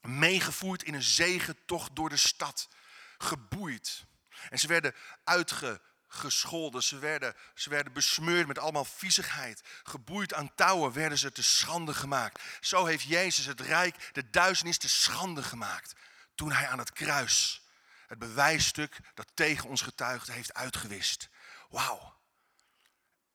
meegevoerd 0.02 0.84
in 0.84 0.94
een 0.94 1.04
zegentocht 1.04 1.96
door 1.96 2.10
de 2.10 2.18
stad, 2.18 2.70
geboeid. 3.18 4.06
En 4.50 4.60
ze 4.60 4.68
werden 4.68 4.96
uitge, 5.24 5.82
gescholden. 6.08 6.84
Ze 6.84 7.00
werden, 7.00 7.36
ze 7.56 7.70
werden 7.70 7.94
besmeurd 7.94 8.48
met 8.48 8.60
allemaal 8.60 8.86
viezigheid. 8.86 9.62
Geboeid 9.84 10.34
aan 10.34 10.56
touwen 10.56 10.94
werden 10.94 11.18
ze 11.18 11.32
te 11.32 11.44
schande 11.44 11.94
gemaakt. 11.94 12.44
Zo 12.60 12.86
heeft 12.86 13.04
Jezus 13.04 13.46
het 13.46 13.62
rijk, 13.62 14.10
de 14.14 14.30
duisternis, 14.30 14.78
te 14.78 14.90
schande 14.90 15.44
gemaakt. 15.44 15.94
Toen 16.36 16.52
hij 16.52 16.68
aan 16.68 16.80
het 16.80 16.92
kruis 16.92 17.62
het 18.08 18.20
bewijsstuk 18.20 19.00
dat 19.14 19.32
tegen 19.34 19.70
ons 19.70 19.82
getuigde 19.82 20.32
heeft 20.32 20.54
uitgewist. 20.54 21.30
Wauw, 21.70 22.16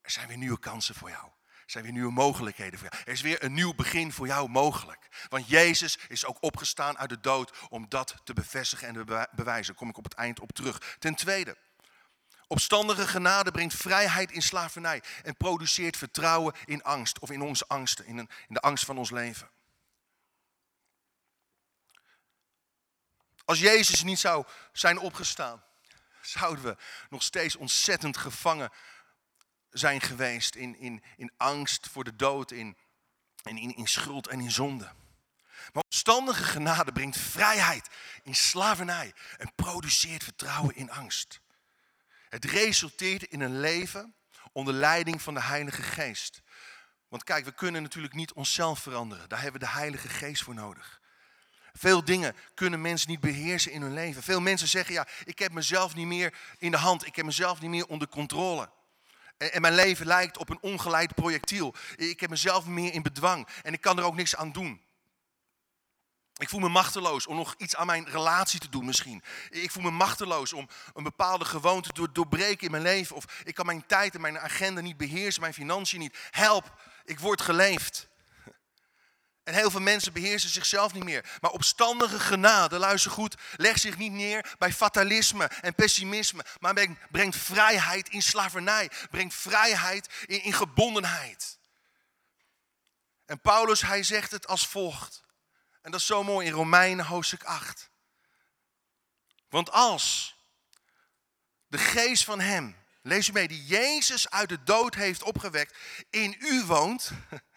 er 0.02 0.10
zijn 0.10 0.28
weer 0.28 0.36
nieuwe 0.36 0.58
kansen 0.58 0.94
voor 0.94 1.10
jou. 1.10 1.24
Er 1.64 1.78
zijn 1.78 1.84
weer 1.84 1.92
nieuwe 1.92 2.12
mogelijkheden 2.12 2.78
voor 2.78 2.88
jou. 2.90 3.02
Er 3.06 3.12
is 3.12 3.20
weer 3.20 3.44
een 3.44 3.52
nieuw 3.52 3.74
begin 3.74 4.12
voor 4.12 4.26
jou 4.26 4.48
mogelijk. 4.48 5.26
Want 5.28 5.48
Jezus 5.48 5.98
is 6.08 6.24
ook 6.24 6.42
opgestaan 6.42 6.98
uit 6.98 7.08
de 7.08 7.20
dood 7.20 7.52
om 7.68 7.88
dat 7.88 8.14
te 8.24 8.32
bevestigen 8.32 8.88
en 8.88 8.94
te 8.94 9.28
bewijzen. 9.32 9.66
Daar 9.66 9.74
kom 9.74 9.88
ik 9.88 9.96
op 9.96 10.04
het 10.04 10.14
eind 10.14 10.40
op 10.40 10.52
terug. 10.52 10.96
Ten 10.98 11.14
tweede, 11.14 11.56
Opstandige 12.52 13.09
genade 13.09 13.50
brengt 13.50 13.75
vrijheid 13.75 14.30
in 14.30 14.42
slavernij 14.42 15.02
en 15.23 15.37
produceert 15.37 15.97
vertrouwen 15.97 16.54
in 16.64 16.82
angst 16.82 17.18
of 17.18 17.30
in 17.30 17.42
onze 17.42 17.64
angsten, 17.68 18.06
in, 18.06 18.28
de 18.49 18.61
angst 18.61 18.85
van 18.85 18.99
ons 18.99 19.11
leven. 19.11 19.50
Als 23.44 23.59
Jezus 23.59 24.02
niet 24.02 24.18
zou 24.18 24.44
zijn 24.73 24.99
opgestaan, 24.99 25.62
zouden 26.21 26.64
we 26.64 26.76
nog 27.11 27.23
steeds 27.23 27.56
ontzettend 27.56 28.16
gevangen 28.16 28.71
zijn 29.71 30.00
geweest 30.00 30.54
in, 30.54 30.76
in, 30.76 31.02
in 31.16 31.32
angst 31.37 31.88
voor 31.88 32.04
de 32.04 32.16
dood, 32.16 32.50
in, 32.50 32.76
in 33.42 33.88
schuld 33.88 34.26
en 34.26 34.40
in 34.40 34.50
zonde. 34.50 34.92
Maar 35.73 35.82
opstandige 35.82 36.44
genade 36.44 36.92
brengt 36.92 37.18
vrijheid 37.18 37.88
in 38.23 38.35
slavernij 38.35 39.14
en 39.38 39.54
produceert 39.54 40.25
vertrouwen 40.25 40.76
in 40.76 40.90
angst. 40.90 41.41
Het 42.32 42.44
resulteert 42.44 43.22
in 43.22 43.40
een 43.40 43.60
leven 43.60 44.14
onder 44.52 44.74
leiding 44.74 45.22
van 45.22 45.34
de 45.34 45.42
Heilige 45.42 45.82
Geest. 45.82 46.42
Want 47.08 47.24
kijk, 47.24 47.44
we 47.44 47.52
kunnen 47.52 47.82
natuurlijk 47.82 48.14
niet 48.14 48.32
onszelf 48.32 48.78
veranderen. 48.78 49.28
Daar 49.28 49.42
hebben 49.42 49.60
we 49.60 49.66
de 49.66 49.72
Heilige 49.72 50.08
Geest 50.08 50.42
voor 50.42 50.54
nodig. 50.54 51.00
Veel 51.72 52.04
dingen 52.04 52.36
kunnen 52.54 52.80
mensen 52.80 53.10
niet 53.10 53.20
beheersen 53.20 53.72
in 53.72 53.82
hun 53.82 53.94
leven. 53.94 54.22
Veel 54.22 54.40
mensen 54.40 54.68
zeggen, 54.68 54.94
ja, 54.94 55.06
ik 55.24 55.38
heb 55.38 55.52
mezelf 55.52 55.94
niet 55.94 56.06
meer 56.06 56.34
in 56.58 56.70
de 56.70 56.76
hand. 56.76 57.06
Ik 57.06 57.16
heb 57.16 57.24
mezelf 57.24 57.60
niet 57.60 57.70
meer 57.70 57.86
onder 57.86 58.08
controle. 58.08 58.70
En, 59.36 59.60
mijn 59.60 59.74
leven 59.74 60.06
lijkt 60.06 60.38
op 60.38 60.48
een 60.48 60.60
ongeleid 60.60 61.14
projectiel. 61.14 61.74
Ik 61.96 62.20
heb 62.20 62.30
mezelf 62.30 62.66
meer 62.66 62.92
in 62.92 63.02
bedwang. 63.02 63.48
En 63.62 63.72
ik 63.72 63.80
kan 63.80 63.98
er 63.98 64.04
ook 64.04 64.16
niks 64.16 64.36
aan 64.36 64.52
doen. 64.52 64.82
Ik 66.42 66.49
voel 66.49 66.61
me 66.61 66.68
machteloos 66.68 67.26
om 67.26 67.37
nog 67.37 67.54
iets 67.58 67.76
aan 67.76 67.87
mijn 67.87 68.08
relatie 68.08 68.61
te 68.61 68.68
doen 68.68 68.84
misschien. 68.84 69.22
Ik 69.50 69.70
voel 69.70 69.82
me 69.82 69.90
machteloos 69.90 70.52
om 70.52 70.68
een 70.94 71.02
bepaalde 71.02 71.44
gewoonte 71.44 71.88
te 71.88 72.12
doorbreken 72.12 72.64
in 72.64 72.70
mijn 72.70 72.82
leven. 72.82 73.16
Of 73.16 73.25
ik 73.44 73.54
kan 73.54 73.66
mijn 73.66 73.87
tijd 73.87 74.14
en 74.14 74.20
mijn 74.20 74.38
agenda 74.38 74.80
niet 74.80 74.96
beheersen, 74.96 75.40
mijn 75.40 75.54
financiën 75.54 75.99
niet. 75.99 76.16
Help, 76.30 76.82
ik 77.04 77.20
word 77.20 77.40
geleefd. 77.40 78.08
En 79.42 79.54
heel 79.54 79.70
veel 79.70 79.80
mensen 79.80 80.12
beheersen 80.12 80.50
zichzelf 80.50 80.92
niet 80.92 81.04
meer. 81.04 81.38
Maar 81.40 81.50
opstandige 81.50 82.20
genade, 82.20 82.78
luister 82.78 83.11
goed, 83.11 83.37
legt 83.56 83.80
zich 83.80 83.99
niet 83.99 84.12
neer 84.12 84.54
bij 84.58 84.72
fatalisme 84.72 85.44
en 85.44 85.75
pessimisme. 85.75 86.44
Maar 86.61 86.88
brengt 87.11 87.37
vrijheid 87.37 88.08
in 88.08 88.22
slavernij. 88.22 88.90
Brengt 89.11 89.34
vrijheid 89.34 90.08
in, 90.26 90.42
in 90.42 90.52
gebondenheid. 90.52 91.58
En 93.26 93.40
Paulus, 93.40 93.82
hij 93.82 94.02
zegt 94.02 94.30
het 94.30 94.46
als 94.46 94.66
volgt. 94.66 95.22
En 95.82 95.90
dat 95.90 96.00
is 96.00 96.06
zo 96.06 96.24
mooi 96.24 96.46
in 96.46 96.52
Romeinen 96.52 97.04
hoofdstuk 97.04 97.42
8. 97.42 97.90
Want 99.48 99.70
als 99.70 100.36
de 101.66 101.78
geest 101.78 102.24
van 102.24 102.40
hem, 102.40 102.76
lees 103.02 103.26
je 103.26 103.32
mee, 103.32 103.48
die 103.48 103.64
Jezus 103.64 104.30
uit 104.30 104.48
de 104.48 104.62
dood 104.62 104.94
heeft 104.94 105.22
opgewekt, 105.22 105.76
in 106.10 106.36
u 106.38 106.64
woont, 106.64 107.10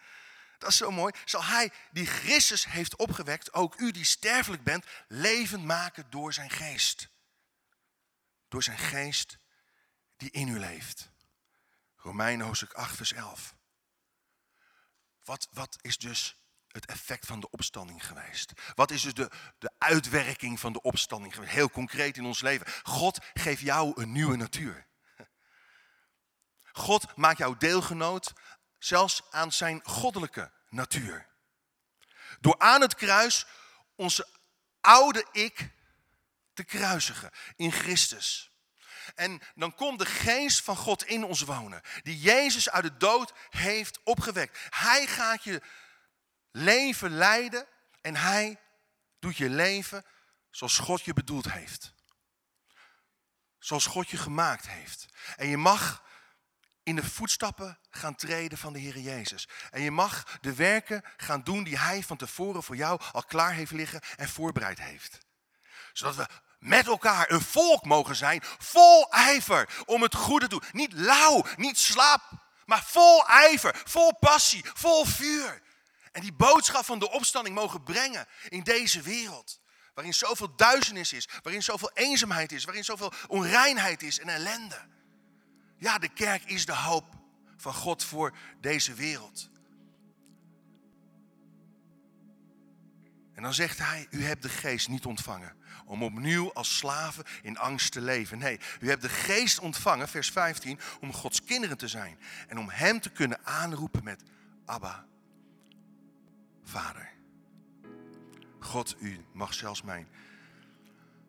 dat 0.58 0.70
is 0.70 0.76
zo 0.76 0.90
mooi, 0.90 1.14
zal 1.24 1.44
hij 1.44 1.72
die 1.90 2.06
Christus 2.06 2.64
heeft 2.64 2.96
opgewekt, 2.96 3.52
ook 3.52 3.78
u 3.78 3.90
die 3.90 4.04
sterfelijk 4.04 4.62
bent, 4.62 4.84
levend 5.08 5.64
maken 5.64 6.10
door 6.10 6.32
zijn 6.32 6.50
geest. 6.50 7.08
Door 8.48 8.62
zijn 8.62 8.78
geest 8.78 9.38
die 10.16 10.30
in 10.30 10.48
u 10.48 10.58
leeft. 10.58 11.10
Romeinen 11.96 12.46
hoofdstuk 12.46 12.72
8 12.72 12.96
vers 12.96 13.12
11. 13.12 13.54
Wat, 15.24 15.48
wat 15.50 15.78
is 15.80 15.98
dus 15.98 16.36
het 16.76 16.86
effect 16.86 17.26
van 17.26 17.40
de 17.40 17.50
opstanding 17.50 18.06
geweest? 18.06 18.52
Wat 18.74 18.90
is 18.90 19.02
dus 19.02 19.14
de, 19.14 19.30
de 19.58 19.70
uitwerking 19.78 20.60
van 20.60 20.72
de 20.72 20.82
opstanding 20.82 21.34
geweest? 21.34 21.52
Heel 21.52 21.70
concreet 21.70 22.16
in 22.16 22.24
ons 22.24 22.40
leven. 22.40 22.66
God 22.82 23.18
geeft 23.34 23.60
jou 23.60 24.02
een 24.02 24.12
nieuwe 24.12 24.36
natuur. 24.36 24.86
God 26.72 27.16
maakt 27.16 27.38
jou 27.38 27.56
deelgenoot 27.58 28.32
zelfs 28.78 29.22
aan 29.30 29.52
zijn 29.52 29.80
goddelijke 29.84 30.52
natuur. 30.68 31.26
Door 32.40 32.58
aan 32.58 32.80
het 32.80 32.94
kruis 32.94 33.46
onze 33.94 34.28
oude 34.80 35.26
ik 35.32 35.70
te 36.54 36.64
kruisigen 36.64 37.30
in 37.56 37.72
Christus. 37.72 38.50
En 39.14 39.40
dan 39.54 39.74
komt 39.74 39.98
de 39.98 40.06
geest 40.06 40.62
van 40.62 40.76
God 40.76 41.04
in 41.04 41.24
ons 41.24 41.40
wonen, 41.40 41.80
die 42.02 42.18
Jezus 42.18 42.70
uit 42.70 42.84
de 42.84 42.96
dood 42.96 43.32
heeft 43.50 44.00
opgewekt. 44.02 44.58
Hij 44.70 45.06
gaat 45.06 45.44
je 45.44 45.62
leven 46.56 47.10
leiden 47.10 47.66
en 48.00 48.16
hij 48.16 48.60
doet 49.18 49.36
je 49.36 49.48
leven 49.48 50.04
zoals 50.50 50.78
God 50.78 51.02
je 51.02 51.12
bedoeld 51.12 51.52
heeft. 51.52 51.94
Zoals 53.58 53.86
God 53.86 54.08
je 54.08 54.16
gemaakt 54.16 54.68
heeft. 54.68 55.06
En 55.36 55.48
je 55.48 55.56
mag 55.56 56.04
in 56.82 56.96
de 56.96 57.04
voetstappen 57.04 57.78
gaan 57.90 58.14
treden 58.14 58.58
van 58.58 58.72
de 58.72 58.78
Heer 58.78 58.98
Jezus. 58.98 59.48
En 59.70 59.82
je 59.82 59.90
mag 59.90 60.38
de 60.40 60.54
werken 60.54 61.02
gaan 61.16 61.42
doen 61.42 61.64
die 61.64 61.78
Hij 61.78 62.02
van 62.02 62.16
tevoren 62.16 62.62
voor 62.62 62.76
jou 62.76 63.00
al 63.12 63.24
klaar 63.24 63.52
heeft 63.52 63.72
liggen 63.72 64.00
en 64.16 64.28
voorbereid 64.28 64.78
heeft. 64.78 65.18
Zodat 65.92 66.16
we 66.16 66.26
met 66.58 66.86
elkaar 66.86 67.30
een 67.30 67.40
volk 67.40 67.84
mogen 67.84 68.16
zijn, 68.16 68.42
vol 68.58 69.10
ijver 69.10 69.82
om 69.84 70.02
het 70.02 70.14
goede 70.14 70.48
te 70.48 70.58
doen. 70.58 70.68
Niet 70.72 70.92
lauw, 70.92 71.44
niet 71.56 71.78
slaap, 71.78 72.22
maar 72.64 72.84
vol 72.84 73.26
ijver, 73.26 73.82
vol 73.84 74.16
passie, 74.16 74.64
vol 74.74 75.04
vuur. 75.04 75.64
En 76.16 76.22
die 76.22 76.32
boodschap 76.32 76.84
van 76.84 76.98
de 76.98 77.10
opstanding 77.10 77.54
mogen 77.54 77.82
brengen 77.82 78.26
in 78.48 78.62
deze 78.62 79.00
wereld. 79.00 79.60
Waarin 79.94 80.14
zoveel 80.14 80.56
duisternis 80.56 81.12
is, 81.12 81.28
waarin 81.42 81.62
zoveel 81.62 81.90
eenzaamheid 81.94 82.52
is, 82.52 82.64
waarin 82.64 82.84
zoveel 82.84 83.12
onreinheid 83.26 84.02
is 84.02 84.18
en 84.18 84.28
ellende. 84.28 84.80
Ja, 85.78 85.98
de 85.98 86.08
kerk 86.08 86.44
is 86.44 86.66
de 86.66 86.74
hoop 86.74 87.04
van 87.56 87.74
God 87.74 88.04
voor 88.04 88.36
deze 88.60 88.94
wereld. 88.94 89.48
En 93.34 93.42
dan 93.42 93.54
zegt 93.54 93.78
hij, 93.78 94.06
u 94.10 94.24
hebt 94.24 94.42
de 94.42 94.48
geest 94.48 94.88
niet 94.88 95.06
ontvangen 95.06 95.56
om 95.84 96.02
opnieuw 96.02 96.52
als 96.52 96.76
slaven 96.76 97.24
in 97.42 97.58
angst 97.58 97.92
te 97.92 98.00
leven. 98.00 98.38
Nee, 98.38 98.60
u 98.80 98.88
hebt 98.88 99.02
de 99.02 99.08
geest 99.08 99.58
ontvangen, 99.58 100.08
vers 100.08 100.30
15, 100.30 100.80
om 101.00 101.12
Gods 101.12 101.44
kinderen 101.44 101.78
te 101.78 101.88
zijn. 101.88 102.18
En 102.48 102.58
om 102.58 102.70
hem 102.70 103.00
te 103.00 103.10
kunnen 103.10 103.38
aanroepen 103.44 104.04
met 104.04 104.22
Abba, 104.64 105.06
Vader. 106.68 107.12
God, 108.58 108.96
u 108.98 109.24
mag 109.32 109.54
zelfs 109.54 109.82
mijn 109.82 110.08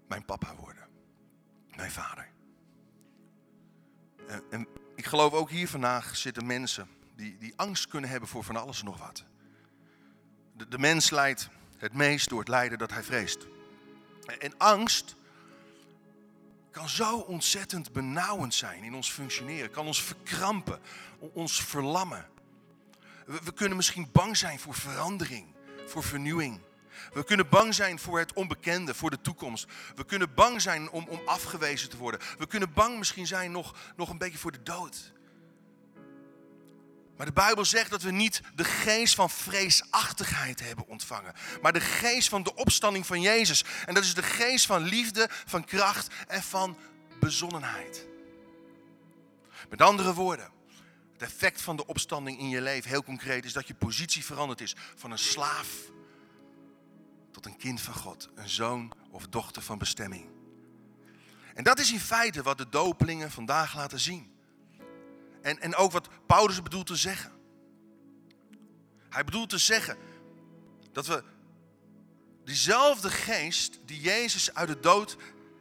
mijn 0.08 0.25
papa 0.25 0.56
worden. 0.56 0.88
Mijn 1.75 1.91
vader. 1.91 2.29
En, 4.50 4.67
ik 4.96 5.06
geloof 5.06 5.34
ook 5.34 5.50
hier 5.50 5.67
vandaag 5.67 6.15
zitten 6.15 6.46
mensen 6.46 6.88
die, 7.15 7.38
die 7.38 7.53
angst 7.56 7.88
kunnen 7.88 8.10
hebben 8.10 8.29
voor 8.29 8.44
van 8.44 8.56
alles 8.56 8.79
en 8.79 8.86
nog 8.86 8.98
wat. 8.98 9.24
De, 10.53 10.67
de 10.67 10.79
mens 10.79 11.10
lijdt 11.10 11.50
het 11.77 11.94
meest 11.94 12.29
door 12.29 12.39
het 12.39 12.48
lijden 12.48 12.77
dat 12.77 12.91
hij 12.91 13.03
vreest. 13.03 13.48
En 14.39 14.58
angst 14.58 15.15
kan 16.72 16.89
zo 16.89 17.17
ontzettend 17.17 17.91
benauwend 17.91 18.53
zijn 18.53 18.84
in 18.84 18.96
ons 18.96 19.12
functioneren. 19.12 19.72
Kan 19.72 19.86
ons 19.86 20.03
verkrampen, 20.03 20.79
ons 21.20 21.63
verlammen. 21.63 22.25
We, 23.28 23.54
kunnen 23.54 23.78
misschien 23.78 24.10
bang 24.12 24.38
zijn 24.38 24.60
voor 24.60 24.74
verandering, 24.74 25.56
voor 25.86 26.04
vernieuwing. 26.04 26.62
We 27.14 27.24
kunnen 27.24 27.50
bang 27.50 27.74
zijn 27.74 28.00
voor 28.00 28.20
het 28.20 28.34
onbekende, 28.34 28.94
voor 28.94 29.10
de 29.10 29.22
toekomst. 29.22 29.68
We 29.96 30.06
kunnen 30.06 30.34
bang 30.34 30.62
zijn 30.62 30.90
om, 30.90 31.08
om 31.08 31.22
afgewezen 31.26 31.90
te 31.90 31.98
worden. 31.98 32.20
We 32.38 32.48
kunnen 32.48 32.74
bang 32.74 32.98
misschien 32.98 33.28
zijn 33.28 33.52
nog, 33.52 33.76
nog 33.96 34.10
een 34.10 34.18
beetje 34.18 34.38
voor 34.38 34.52
de 34.52 34.64
dood. 34.64 35.14
Maar 37.18 37.26
de 37.26 37.32
Bijbel 37.32 37.66
zegt 37.66 37.90
dat 37.90 38.02
we 38.02 38.12
niet 38.12 38.42
de 38.56 38.64
geest 38.64 39.16
van 39.16 39.30
vreesachtigheid 39.30 40.60
hebben 40.60 40.88
ontvangen, 40.88 41.34
maar 41.62 41.74
de 41.74 41.82
geest 41.82 42.30
van 42.30 42.44
de 42.44 42.56
opstanding 42.56 43.06
van 43.06 43.22
Jezus. 43.22 43.64
En 43.86 43.94
dat 43.94 44.04
is 44.04 44.14
de 44.14 44.24
geest 44.24 44.66
van 44.66 44.84
liefde, 44.84 45.30
van 45.46 45.64
kracht 45.64 46.14
en 46.28 46.44
van 46.44 46.78
bezonnenheid. 47.20 48.08
Met 49.70 49.82
andere 49.82 50.14
woorden, 50.14 50.52
het 51.18 51.30
effect 51.30 51.62
van 51.62 51.76
de 51.76 51.86
opstanding 51.86 52.40
in 52.40 52.50
je 52.50 52.62
leven, 52.62 52.90
heel 52.90 53.04
concreet, 53.04 53.46
is 53.46 53.54
dat 53.54 53.68
je 53.68 53.74
positie 53.74 54.26
veranderd 54.26 54.62
is 54.62 54.76
van 54.96 55.12
een 55.12 55.18
slaaf 55.18 55.92
tot 57.32 57.46
een 57.46 57.58
kind 57.58 57.82
van 57.82 57.94
God, 57.94 58.30
een 58.36 58.50
zoon 58.50 58.92
of 59.12 59.28
dochter 59.28 59.62
van 59.62 59.78
bestemming. 59.78 60.26
En 61.54 61.64
dat 61.64 61.80
is 61.80 61.92
in 61.92 62.00
feite 62.00 62.42
wat 62.42 62.58
de 62.58 62.70
dopelingen 62.70 63.32
vandaag 63.32 63.76
laten 63.76 64.00
zien. 64.00 64.32
En, 65.42 65.62
en 65.62 65.76
ook 65.76 65.92
wat 65.92 66.10
Paulus 66.26 66.62
bedoelt 66.62 66.88
te 66.88 66.96
zeggen. 66.96 67.32
Hij 69.10 69.24
bedoelt 69.24 69.50
te 69.50 69.58
zeggen 69.58 69.98
dat 70.92 71.08
we 71.08 71.24
diezelfde 72.44 73.10
geest 73.10 73.80
die 73.86 74.02
Jezus 74.02 74.54
uit 74.54 74.68
de 74.68 74.80
dood 74.80 75.18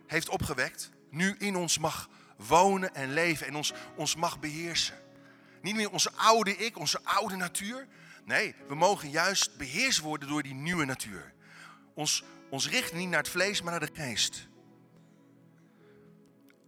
heeft 0.07 0.29
opgewekt, 0.29 0.91
nu 1.11 1.35
in 1.39 1.57
ons 1.57 1.79
mag 1.79 2.09
wonen 2.37 2.95
en 2.95 3.13
leven 3.13 3.47
en 3.47 3.57
ons, 3.57 3.73
ons 3.95 4.17
mag 4.17 4.41
beheersen. 4.41 5.05
Niet 5.67 5.75
meer 5.75 5.91
onze 5.91 6.13
oude 6.13 6.57
ik, 6.57 6.79
onze 6.79 7.01
oude 7.03 7.37
natuur. 7.37 7.87
Nee, 8.25 8.55
we 8.69 8.75
mogen 8.75 9.11
juist 9.11 9.57
beheerst 9.57 10.01
worden 10.01 10.29
door 10.29 10.43
die 10.43 10.55
nieuwe 10.55 10.85
natuur. 10.85 11.33
Ons, 11.95 12.25
ons 12.51 12.69
richten 12.69 12.99
niet 12.99 13.09
naar 13.09 13.19
het 13.19 13.29
vlees, 13.29 13.63
maar 13.63 13.71
naar 13.71 13.93
de 13.93 14.01
geest. 14.01 14.49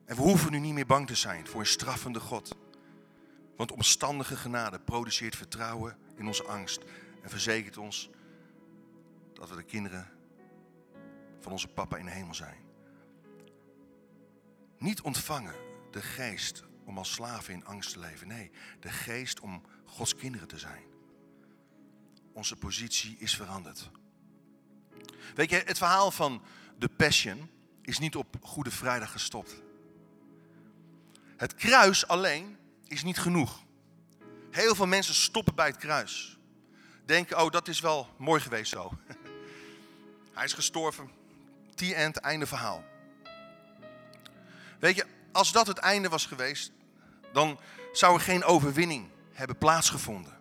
En 0.04 0.16
we 0.16 0.22
hoeven 0.22 0.50
nu 0.50 0.58
niet 0.58 0.72
meer 0.74 0.86
bang 0.86 1.06
te 1.06 1.14
zijn 1.14 1.46
voor 1.46 1.60
een 1.60 1.66
straffende 1.66 2.20
God. 2.20 2.56
Want 3.56 3.72
omstandige 3.72 4.36
genade 4.36 4.80
produceert 4.80 5.36
vertrouwen 5.36 5.96
in 6.16 6.26
onze 6.26 6.44
angst 6.44 6.82
en 7.22 7.30
verzekert 7.30 7.76
ons 7.76 8.10
dat 9.32 9.48
we 9.48 9.56
de 9.56 9.62
kinderen 9.62 10.10
van 11.40 11.52
onze 11.52 11.68
papa 11.68 11.96
in 11.96 12.04
de 12.04 12.10
hemel 12.10 12.34
zijn. 12.34 12.58
Niet 14.78 15.00
ontvangen 15.00 15.54
de 15.90 16.02
geest 16.02 16.67
om 16.88 16.98
als 16.98 17.12
slaven 17.12 17.54
in 17.54 17.64
angst 17.64 17.92
te 17.92 17.98
leven. 17.98 18.28
Nee, 18.28 18.50
de 18.80 18.88
geest 18.88 19.40
om 19.40 19.62
Gods 19.84 20.14
kinderen 20.14 20.48
te 20.48 20.58
zijn. 20.58 20.82
Onze 22.32 22.56
positie 22.56 23.16
is 23.18 23.36
veranderd. 23.36 23.90
Weet 25.34 25.50
je, 25.50 25.62
het 25.64 25.78
verhaal 25.78 26.10
van 26.10 26.42
de 26.78 26.88
Passion 26.88 27.50
is 27.82 27.98
niet 27.98 28.16
op 28.16 28.36
Goede 28.40 28.70
Vrijdag 28.70 29.12
gestopt. 29.12 29.62
Het 31.36 31.54
kruis 31.54 32.06
alleen 32.06 32.56
is 32.84 33.02
niet 33.02 33.18
genoeg. 33.18 33.62
Heel 34.50 34.74
veel 34.74 34.86
mensen 34.86 35.14
stoppen 35.14 35.54
bij 35.54 35.66
het 35.66 35.76
kruis. 35.76 36.38
Denken, 37.04 37.42
oh 37.42 37.50
dat 37.50 37.68
is 37.68 37.80
wel 37.80 38.08
mooi 38.16 38.40
geweest 38.40 38.70
zo. 38.70 38.92
Hij 40.34 40.44
is 40.44 40.52
gestorven. 40.52 41.10
The 41.74 41.94
end, 41.94 42.16
einde 42.16 42.46
verhaal. 42.46 42.84
Weet 44.78 44.96
je, 44.96 45.06
als 45.32 45.52
dat 45.52 45.66
het 45.66 45.78
einde 45.78 46.08
was 46.08 46.26
geweest, 46.26 46.72
dan 47.32 47.58
zou 47.92 48.14
er 48.14 48.20
geen 48.20 48.44
overwinning 48.44 49.08
hebben 49.32 49.58
plaatsgevonden. 49.58 50.36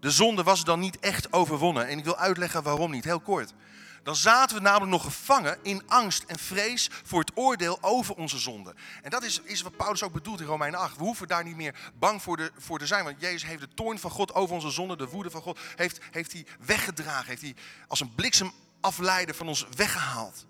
De 0.00 0.10
zonde 0.10 0.42
was 0.42 0.64
dan 0.64 0.80
niet 0.80 0.98
echt 0.98 1.32
overwonnen. 1.32 1.88
En 1.88 1.98
ik 1.98 2.04
wil 2.04 2.16
uitleggen 2.16 2.62
waarom 2.62 2.90
niet, 2.90 3.04
heel 3.04 3.20
kort. 3.20 3.54
Dan 4.02 4.16
zaten 4.16 4.56
we 4.56 4.62
namelijk 4.62 4.90
nog 4.90 5.04
gevangen 5.04 5.58
in 5.62 5.82
angst 5.86 6.22
en 6.22 6.38
vrees 6.38 6.90
voor 7.04 7.20
het 7.20 7.30
oordeel 7.34 7.78
over 7.80 8.14
onze 8.14 8.38
zonde. 8.38 8.74
En 9.02 9.10
dat 9.10 9.22
is, 9.22 9.40
is 9.44 9.62
wat 9.62 9.76
Paulus 9.76 10.02
ook 10.02 10.12
bedoelt 10.12 10.40
in 10.40 10.46
Romeinen 10.46 10.80
8. 10.80 10.96
We 10.96 11.02
hoeven 11.02 11.28
daar 11.28 11.44
niet 11.44 11.56
meer 11.56 11.92
bang 11.98 12.22
voor, 12.22 12.78
te 12.78 12.86
zijn. 12.86 13.04
Want 13.04 13.20
Jezus 13.20 13.44
heeft 13.44 13.60
de 13.60 13.74
toorn 13.74 13.98
van 13.98 14.10
God 14.10 14.34
over 14.34 14.54
onze 14.54 14.70
zonde, 14.70 14.96
de 14.96 15.08
woede 15.08 15.30
van 15.30 15.42
God, 15.42 15.58
heeft, 15.76 15.98
heeft 16.10 16.32
hij 16.32 16.46
weggedragen. 16.60 17.26
Heeft 17.26 17.42
hij 17.42 17.54
als 17.88 18.00
een 18.00 18.14
bliksem 18.14 18.52
afleiden 18.80 19.34
van 19.34 19.48
ons 19.48 19.66
weggehaald. 19.76 20.46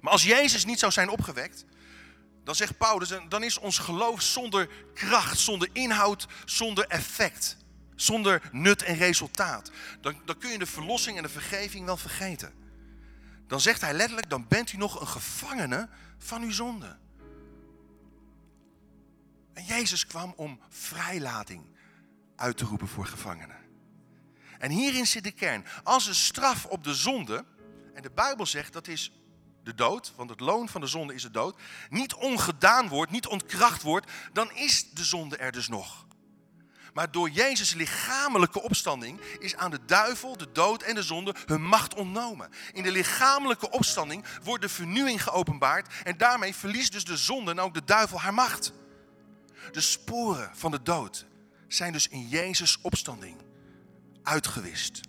Maar 0.00 0.12
als 0.12 0.22
Jezus 0.22 0.64
niet 0.64 0.78
zou 0.78 0.92
zijn 0.92 1.08
opgewekt, 1.08 1.64
dan 2.44 2.54
zegt 2.54 2.78
Paulus, 2.78 3.12
dan 3.28 3.42
is 3.42 3.58
ons 3.58 3.78
geloof 3.78 4.22
zonder 4.22 4.68
kracht, 4.94 5.38
zonder 5.38 5.68
inhoud, 5.72 6.26
zonder 6.44 6.86
effect. 6.86 7.56
Zonder 7.94 8.48
nut 8.52 8.82
en 8.82 8.96
resultaat. 8.96 9.70
Dan, 10.00 10.22
dan 10.24 10.38
kun 10.38 10.50
je 10.50 10.58
de 10.58 10.66
verlossing 10.66 11.16
en 11.16 11.22
de 11.22 11.28
vergeving 11.28 11.84
wel 11.84 11.96
vergeten. 11.96 12.52
Dan 13.46 13.60
zegt 13.60 13.80
hij 13.80 13.92
letterlijk, 13.92 14.30
dan 14.30 14.48
bent 14.48 14.72
u 14.72 14.76
nog 14.76 15.00
een 15.00 15.06
gevangene 15.06 15.88
van 16.18 16.42
uw 16.42 16.50
zonde. 16.50 16.96
En 19.52 19.64
Jezus 19.64 20.06
kwam 20.06 20.32
om 20.36 20.60
vrijlating 20.68 21.64
uit 22.36 22.56
te 22.56 22.64
roepen 22.64 22.88
voor 22.88 23.06
gevangenen. 23.06 23.56
En 24.58 24.70
hierin 24.70 25.06
zit 25.06 25.24
de 25.24 25.32
kern. 25.32 25.66
Als 25.82 26.06
een 26.06 26.14
straf 26.14 26.64
op 26.64 26.84
de 26.84 26.94
zonde, 26.94 27.44
en 27.94 28.02
de 28.02 28.10
Bijbel 28.10 28.46
zegt 28.46 28.72
dat 28.72 28.88
is 28.88 29.12
de 29.64 29.74
dood, 29.74 30.12
want 30.16 30.30
het 30.30 30.40
loon 30.40 30.68
van 30.68 30.80
de 30.80 30.86
zonde 30.86 31.14
is 31.14 31.22
de 31.22 31.30
dood, 31.30 31.60
niet 31.90 32.14
ongedaan 32.14 32.88
wordt, 32.88 33.12
niet 33.12 33.26
ontkracht 33.26 33.82
wordt, 33.82 34.10
dan 34.32 34.52
is 34.52 34.90
de 34.90 35.04
zonde 35.04 35.36
er 35.36 35.52
dus 35.52 35.68
nog. 35.68 36.06
Maar 36.94 37.10
door 37.10 37.30
Jezus' 37.30 37.74
lichamelijke 37.74 38.62
opstanding 38.62 39.20
is 39.38 39.56
aan 39.56 39.70
de 39.70 39.84
duivel, 39.84 40.36
de 40.36 40.52
dood 40.52 40.82
en 40.82 40.94
de 40.94 41.02
zonde 41.02 41.34
hun 41.46 41.62
macht 41.62 41.94
ontnomen. 41.94 42.50
In 42.72 42.82
de 42.82 42.90
lichamelijke 42.90 43.70
opstanding 43.70 44.24
wordt 44.42 44.62
de 44.62 44.68
vernieuwing 44.68 45.22
geopenbaard 45.22 45.94
en 46.04 46.16
daarmee 46.16 46.54
verliest 46.54 46.92
dus 46.92 47.04
de 47.04 47.16
zonde 47.16 47.50
en 47.50 47.60
ook 47.60 47.74
de 47.74 47.84
duivel 47.84 48.20
haar 48.20 48.34
macht. 48.34 48.72
De 49.72 49.80
sporen 49.80 50.50
van 50.54 50.70
de 50.70 50.82
dood 50.82 51.26
zijn 51.68 51.92
dus 51.92 52.08
in 52.08 52.28
Jezus' 52.28 52.78
opstanding 52.82 53.36
uitgewist. 54.22 55.00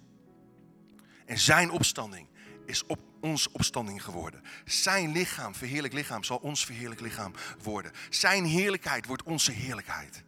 En 1.26 1.40
zijn 1.40 1.72
opstanding 1.72 2.28
is 2.65 2.86
op 2.86 3.00
ons 3.19 3.52
opstanding 3.52 4.04
geworden. 4.04 4.41
Zijn 4.65 5.12
lichaam, 5.12 5.56
verheerlijk 5.56 5.93
lichaam, 5.93 6.24
zal 6.24 6.38
ons 6.38 6.65
verheerlijk 6.65 7.02
lichaam 7.02 7.34
worden. 7.63 7.91
Zijn 8.10 8.45
heerlijkheid 8.45 9.06
wordt 9.06 9.24
onze 9.24 9.52
heerlijkheid. 9.52 10.24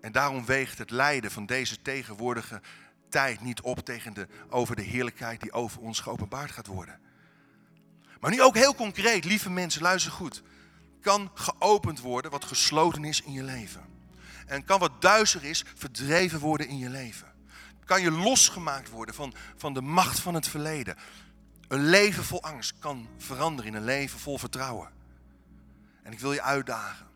En 0.00 0.12
daarom 0.12 0.44
weegt 0.44 0.78
het 0.78 0.90
lijden 0.90 1.30
van 1.30 1.46
deze 1.46 1.82
tegenwoordige 1.82 2.60
tijd 3.08 3.40
niet 3.40 3.60
op 3.60 3.78
tegen 3.78 4.14
de, 4.14 4.28
over 4.48 4.76
de 4.76 4.82
heerlijkheid 4.82 5.40
die 5.40 5.52
over 5.52 5.80
ons 5.80 6.00
geopenbaard 6.00 6.50
gaat 6.50 6.66
worden. 6.66 7.00
Maar 8.20 8.30
nu 8.30 8.42
ook 8.42 8.54
heel 8.54 8.74
concreet, 8.74 9.24
lieve 9.24 9.50
mensen, 9.50 9.82
luister 9.82 10.12
goed. 10.12 10.42
Kan 11.00 11.30
geopend 11.34 12.00
worden 12.00 12.30
wat 12.30 12.44
gesloten 12.44 13.04
is 13.04 13.20
in 13.22 13.32
je 13.32 13.42
leven. 13.42 13.84
En 14.46 14.64
kan 14.64 14.78
wat 14.78 15.02
duister 15.02 15.44
is, 15.44 15.64
verdreven 15.74 16.38
worden 16.38 16.68
in 16.68 16.78
je 16.78 16.88
leven. 16.88 17.31
Kan 17.84 18.02
je 18.02 18.10
losgemaakt 18.10 18.90
worden 18.90 19.14
van, 19.14 19.34
van 19.56 19.74
de 19.74 19.80
macht 19.82 20.20
van 20.20 20.34
het 20.34 20.48
verleden. 20.48 20.96
Een 21.68 21.84
leven 21.84 22.24
vol 22.24 22.42
angst 22.42 22.78
kan 22.78 23.08
veranderen 23.18 23.70
in 23.70 23.76
een 23.76 23.84
leven 23.84 24.18
vol 24.18 24.38
vertrouwen. 24.38 24.90
En 26.02 26.12
ik 26.12 26.20
wil 26.20 26.32
je 26.32 26.42
uitdagen 26.42 27.06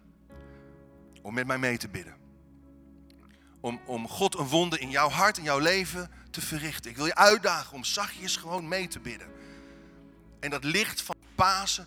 om 1.23 1.35
met 1.35 1.47
mij 1.47 1.59
mee 1.59 1.79
te 1.79 1.89
bidden 1.89 2.25
om, 3.67 3.81
om 3.85 4.09
God 4.09 4.39
een 4.39 4.47
wonde 4.47 4.79
in 4.79 4.91
jouw 4.91 5.09
hart, 5.09 5.39
in 5.39 5.45
jouw 5.45 5.59
leven 5.59 6.11
te 6.31 6.41
verrichten. 6.41 6.91
Ik 6.91 6.97
wil 6.97 7.07
je 7.07 7.15
uitdagen 7.15 7.75
om 7.75 7.85
zachtjes 7.85 8.37
gewoon 8.37 8.69
mee 8.69 8.89
te 8.89 9.01
bidden. 9.01 9.29
En 10.41 10.51
dat 10.51 10.65
licht 10.65 11.03
van 11.03 11.17
Pasen, 11.35 11.85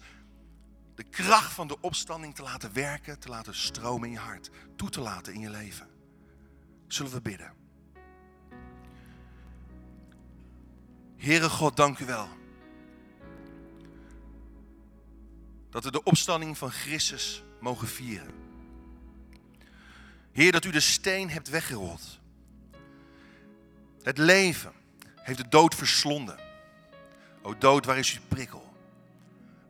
de 0.95 1.03
kracht 1.03 1.51
van 1.51 1.67
de 1.67 1.81
opstanding 1.81 2.35
te 2.35 2.41
laten 2.41 2.73
werken, 2.73 3.19
te 3.19 3.29
laten 3.29 3.55
stromen 3.55 4.07
in 4.07 4.13
je 4.13 4.19
hart, 4.19 4.49
toe 4.75 4.89
te 4.89 5.01
laten 5.01 5.33
in 5.33 5.39
je 5.39 5.49
leven. 5.49 5.87
Zullen 6.87 7.11
we 7.11 7.21
bidden? 7.21 7.58
Heere 11.19 11.49
God, 11.49 11.75
dank 11.75 11.99
u 11.99 12.05
wel. 12.05 12.29
Dat 15.69 15.83
we 15.83 15.91
de 15.91 16.03
opstanding 16.03 16.57
van 16.57 16.71
Christus 16.71 17.43
mogen 17.59 17.87
vieren. 17.87 18.33
Heer, 20.31 20.51
dat 20.51 20.65
u 20.65 20.71
de 20.71 20.79
steen 20.79 21.29
hebt 21.29 21.49
weggerold. 21.49 22.19
Het 24.01 24.17
leven, 24.17 24.73
heeft 25.15 25.37
de 25.37 25.47
dood 25.49 25.75
verslonden. 25.75 26.39
O 27.41 27.57
dood, 27.57 27.85
waar 27.85 27.97
is 27.97 28.15
uw 28.15 28.25
prikkel? 28.27 28.73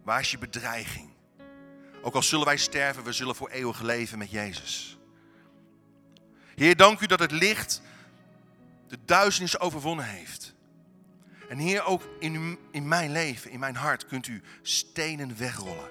Waar 0.03 0.19
is 0.19 0.31
je 0.31 0.37
bedreiging? 0.37 1.09
Ook 2.01 2.15
al 2.15 2.23
zullen 2.23 2.45
wij 2.45 2.57
sterven, 2.57 3.03
we 3.03 3.11
zullen 3.11 3.35
voor 3.35 3.49
eeuwig 3.49 3.81
leven 3.81 4.17
met 4.17 4.31
Jezus. 4.31 4.97
Heer, 6.55 6.75
dank 6.75 6.99
u 6.99 7.05
dat 7.05 7.19
het 7.19 7.31
licht 7.31 7.81
de 8.87 8.97
duisternis 9.05 9.59
overwonnen 9.59 10.05
heeft. 10.05 10.48
En 11.49 11.57
Heer, 11.57 11.83
ook 11.83 12.09
in, 12.19 12.59
in 12.71 12.87
mijn 12.87 13.11
leven, 13.11 13.51
in 13.51 13.59
mijn 13.59 13.75
hart, 13.75 14.05
kunt 14.05 14.27
u 14.27 14.41
stenen 14.61 15.37
wegrollen. 15.37 15.89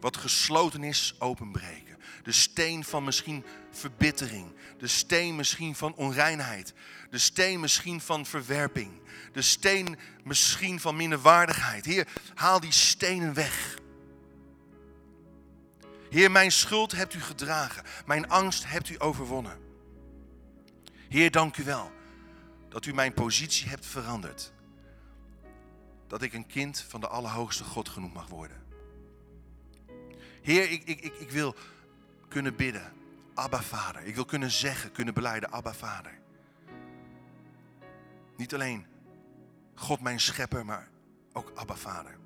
Wat 0.00 0.16
gesloten 0.16 0.84
is, 0.84 1.14
openbreken. 1.18 1.98
De 2.22 2.32
steen 2.32 2.84
van 2.84 3.04
misschien 3.04 3.44
verbittering. 3.70 4.52
De 4.78 4.86
steen 4.86 5.36
misschien 5.36 5.74
van 5.74 5.94
onreinheid. 5.94 6.74
De 7.10 7.18
steen 7.18 7.60
misschien 7.60 8.00
van 8.00 8.26
verwerping. 8.26 8.90
De 9.32 9.42
steen 9.42 9.98
misschien 10.24 10.80
van 10.80 10.96
minderwaardigheid. 10.96 11.84
Heer, 11.84 12.06
haal 12.34 12.60
die 12.60 12.72
stenen 12.72 13.34
weg. 13.34 13.78
Heer, 16.10 16.30
mijn 16.30 16.52
schuld 16.52 16.92
hebt 16.92 17.14
u 17.14 17.20
gedragen. 17.20 17.82
Mijn 18.06 18.28
angst 18.28 18.66
hebt 18.66 18.88
u 18.88 18.94
overwonnen. 18.98 19.58
Heer, 21.08 21.30
dank 21.30 21.56
u 21.56 21.64
wel 21.64 21.94
dat 22.68 22.86
u 22.86 22.94
mijn 22.94 23.14
positie 23.14 23.68
hebt 23.68 23.86
veranderd. 23.86 24.52
Dat 26.06 26.22
ik 26.22 26.32
een 26.32 26.46
kind 26.46 26.80
van 26.80 27.00
de 27.00 27.08
Allerhoogste 27.08 27.64
God 27.64 27.88
genoemd 27.88 28.14
mag 28.14 28.28
worden. 28.28 28.64
Heer, 30.42 30.70
ik, 30.70 30.84
ik, 30.84 31.00
ik, 31.00 31.14
ik 31.14 31.30
wil 31.30 31.54
kunnen 32.28 32.56
bidden. 32.56 32.92
Abba 33.34 33.62
Vader. 33.62 34.02
Ik 34.02 34.14
wil 34.14 34.24
kunnen 34.24 34.50
zeggen, 34.50 34.92
kunnen 34.92 35.14
beleiden, 35.14 35.52
Abba 35.52 35.74
Vader. 35.74 36.18
Niet 38.36 38.54
alleen 38.54 38.86
God 39.74 40.00
mijn 40.00 40.20
schepper, 40.20 40.64
maar 40.64 40.88
ook 41.32 41.52
Abba 41.54 41.76
Vader. 41.76 42.18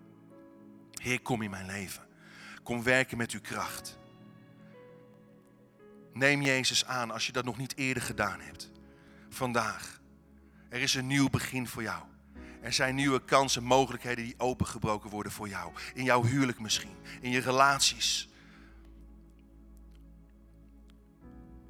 Heer, 0.92 1.20
kom 1.20 1.42
in 1.42 1.50
mijn 1.50 1.66
leven. 1.66 2.07
Kom 2.62 2.83
werken 2.83 3.16
met 3.16 3.31
uw 3.31 3.40
kracht. 3.40 3.98
Neem 6.12 6.42
Jezus 6.42 6.85
aan 6.85 7.11
als 7.11 7.26
je 7.26 7.33
dat 7.33 7.44
nog 7.44 7.57
niet 7.57 7.76
eerder 7.76 8.03
gedaan 8.03 8.40
hebt. 8.40 8.70
Vandaag. 9.29 10.00
Er 10.71 10.81
is 10.81 10.95
een 10.95 11.07
nieuw 11.07 11.29
begin 11.29 11.67
voor 11.67 11.83
jou. 11.83 12.03
Er 12.61 12.73
zijn 12.73 12.95
nieuwe 12.95 13.25
kansen, 13.25 13.65
mogelijkheden 13.65 14.25
die 14.25 14.35
opengebroken 14.39 15.11
worden 15.11 15.33
voor 15.33 15.49
jou. 15.49 15.73
In 15.95 16.05
jouw 16.05 16.25
huwelijk 16.25 16.61
misschien, 16.61 16.97
in 17.21 17.31
je 17.31 17.41
relaties. 17.41 18.29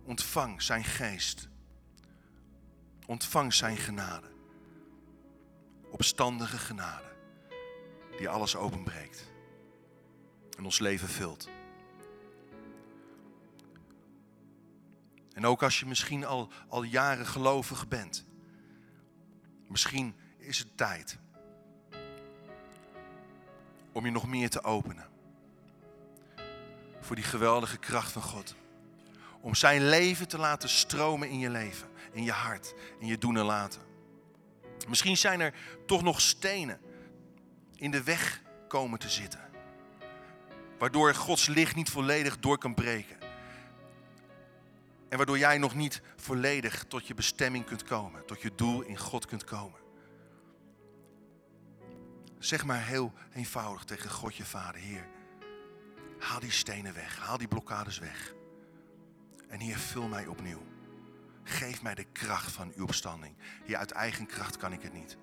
Ontvang 0.05 0.63
zijn 0.63 0.85
geest. 0.85 1.49
Ontvang 3.07 3.55
zijn 3.55 3.77
genade. 3.77 4.27
Opstandige 5.91 6.59
genade. 6.59 7.13
Die 8.19 8.29
alles 8.29 8.57
openbreekt. 8.57 9.29
En 10.59 10.65
ons 10.65 10.79
leven 10.79 11.09
vult. 11.09 11.49
En 15.33 15.47
ook 15.47 15.63
als 15.63 15.81
je 15.81 15.87
misschien 15.87 16.25
al, 16.25 16.53
al 16.69 16.83
jaren 16.83 17.27
gelovig 17.27 17.89
bent. 17.89 18.29
Misschien 19.71 20.17
is 20.39 20.59
het 20.59 20.77
tijd 20.77 21.19
om 23.93 24.05
je 24.05 24.11
nog 24.11 24.27
meer 24.27 24.51
te 24.51 24.65
openen. 24.65 25.09
Voor 27.01 27.17
die 27.17 27.25
geweldige 27.25 27.79
kracht 27.79 28.13
van 28.13 28.23
God. 28.23 28.55
Om 29.41 29.55
zijn 29.55 29.89
leven 29.89 30.29
te 30.29 30.39
laten 30.39 30.69
stromen 30.69 31.29
in 31.29 31.39
je 31.39 31.51
leven, 31.51 31.89
in 32.13 32.25
je 32.25 32.33
hart, 32.33 32.75
in 32.99 33.07
je 33.07 33.19
doen 33.19 33.37
en 33.37 33.45
laten. 33.45 33.81
Misschien 34.89 35.17
zijn 35.17 35.41
er 35.41 35.55
toch 35.87 36.03
nog 36.03 36.21
stenen 36.21 36.81
in 37.77 37.91
de 37.91 38.03
weg 38.03 38.43
komen 38.69 38.99
te 38.99 39.09
zitten. 39.09 39.41
Waardoor 40.79 41.15
Gods 41.15 41.47
licht 41.47 41.77
niet 41.77 41.91
volledig 41.91 42.39
door 42.39 42.59
kan 42.59 42.75
breken. 42.75 43.20
En 45.11 45.17
waardoor 45.17 45.39
jij 45.39 45.59
nog 45.59 45.75
niet 45.75 46.01
volledig 46.17 46.85
tot 46.85 47.07
je 47.07 47.15
bestemming 47.15 47.65
kunt 47.65 47.85
komen, 47.85 48.27
tot 48.27 48.43
je 48.43 48.55
doel 48.55 48.83
in 48.83 48.99
God 48.99 49.27
kunt 49.27 49.45
komen. 49.45 49.79
Zeg 52.39 52.65
maar 52.65 52.85
heel 52.85 53.13
eenvoudig 53.33 53.85
tegen 53.85 54.11
God 54.11 54.37
je 54.37 54.45
Vader, 54.45 54.81
Heer, 54.81 55.09
haal 56.19 56.41
die 56.41 56.51
stenen 56.51 56.95
weg, 56.95 57.19
haal 57.19 57.39
die 57.39 57.49
blokkades 57.49 57.99
weg. 57.99 58.35
En 59.49 59.61
Heer, 59.61 59.79
vul 59.79 60.09
mij 60.09 60.27
opnieuw. 60.27 60.63
Geef 61.43 61.83
mij 61.83 61.95
de 61.95 62.07
kracht 62.13 62.53
van 62.53 62.73
uw 62.75 62.85
opstanding. 62.85 63.37
Heer, 63.65 63.77
uit 63.77 63.91
eigen 63.91 64.27
kracht 64.27 64.57
kan 64.57 64.73
ik 64.73 64.83
het 64.83 64.93
niet. 64.93 65.17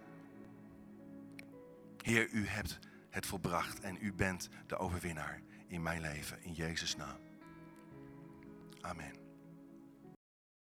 Heer, 2.01 2.29
u 2.29 2.47
hebt 2.47 2.79
het 3.09 3.25
volbracht 3.25 3.79
en 3.79 3.97
u 4.01 4.13
bent 4.13 4.49
de 4.67 4.77
overwinnaar 4.77 5.41
in 5.67 5.81
mijn 5.81 6.01
leven. 6.01 6.43
In 6.43 6.53
Jezus' 6.53 6.95
naam. 6.95 7.17
Amen. 8.81 9.26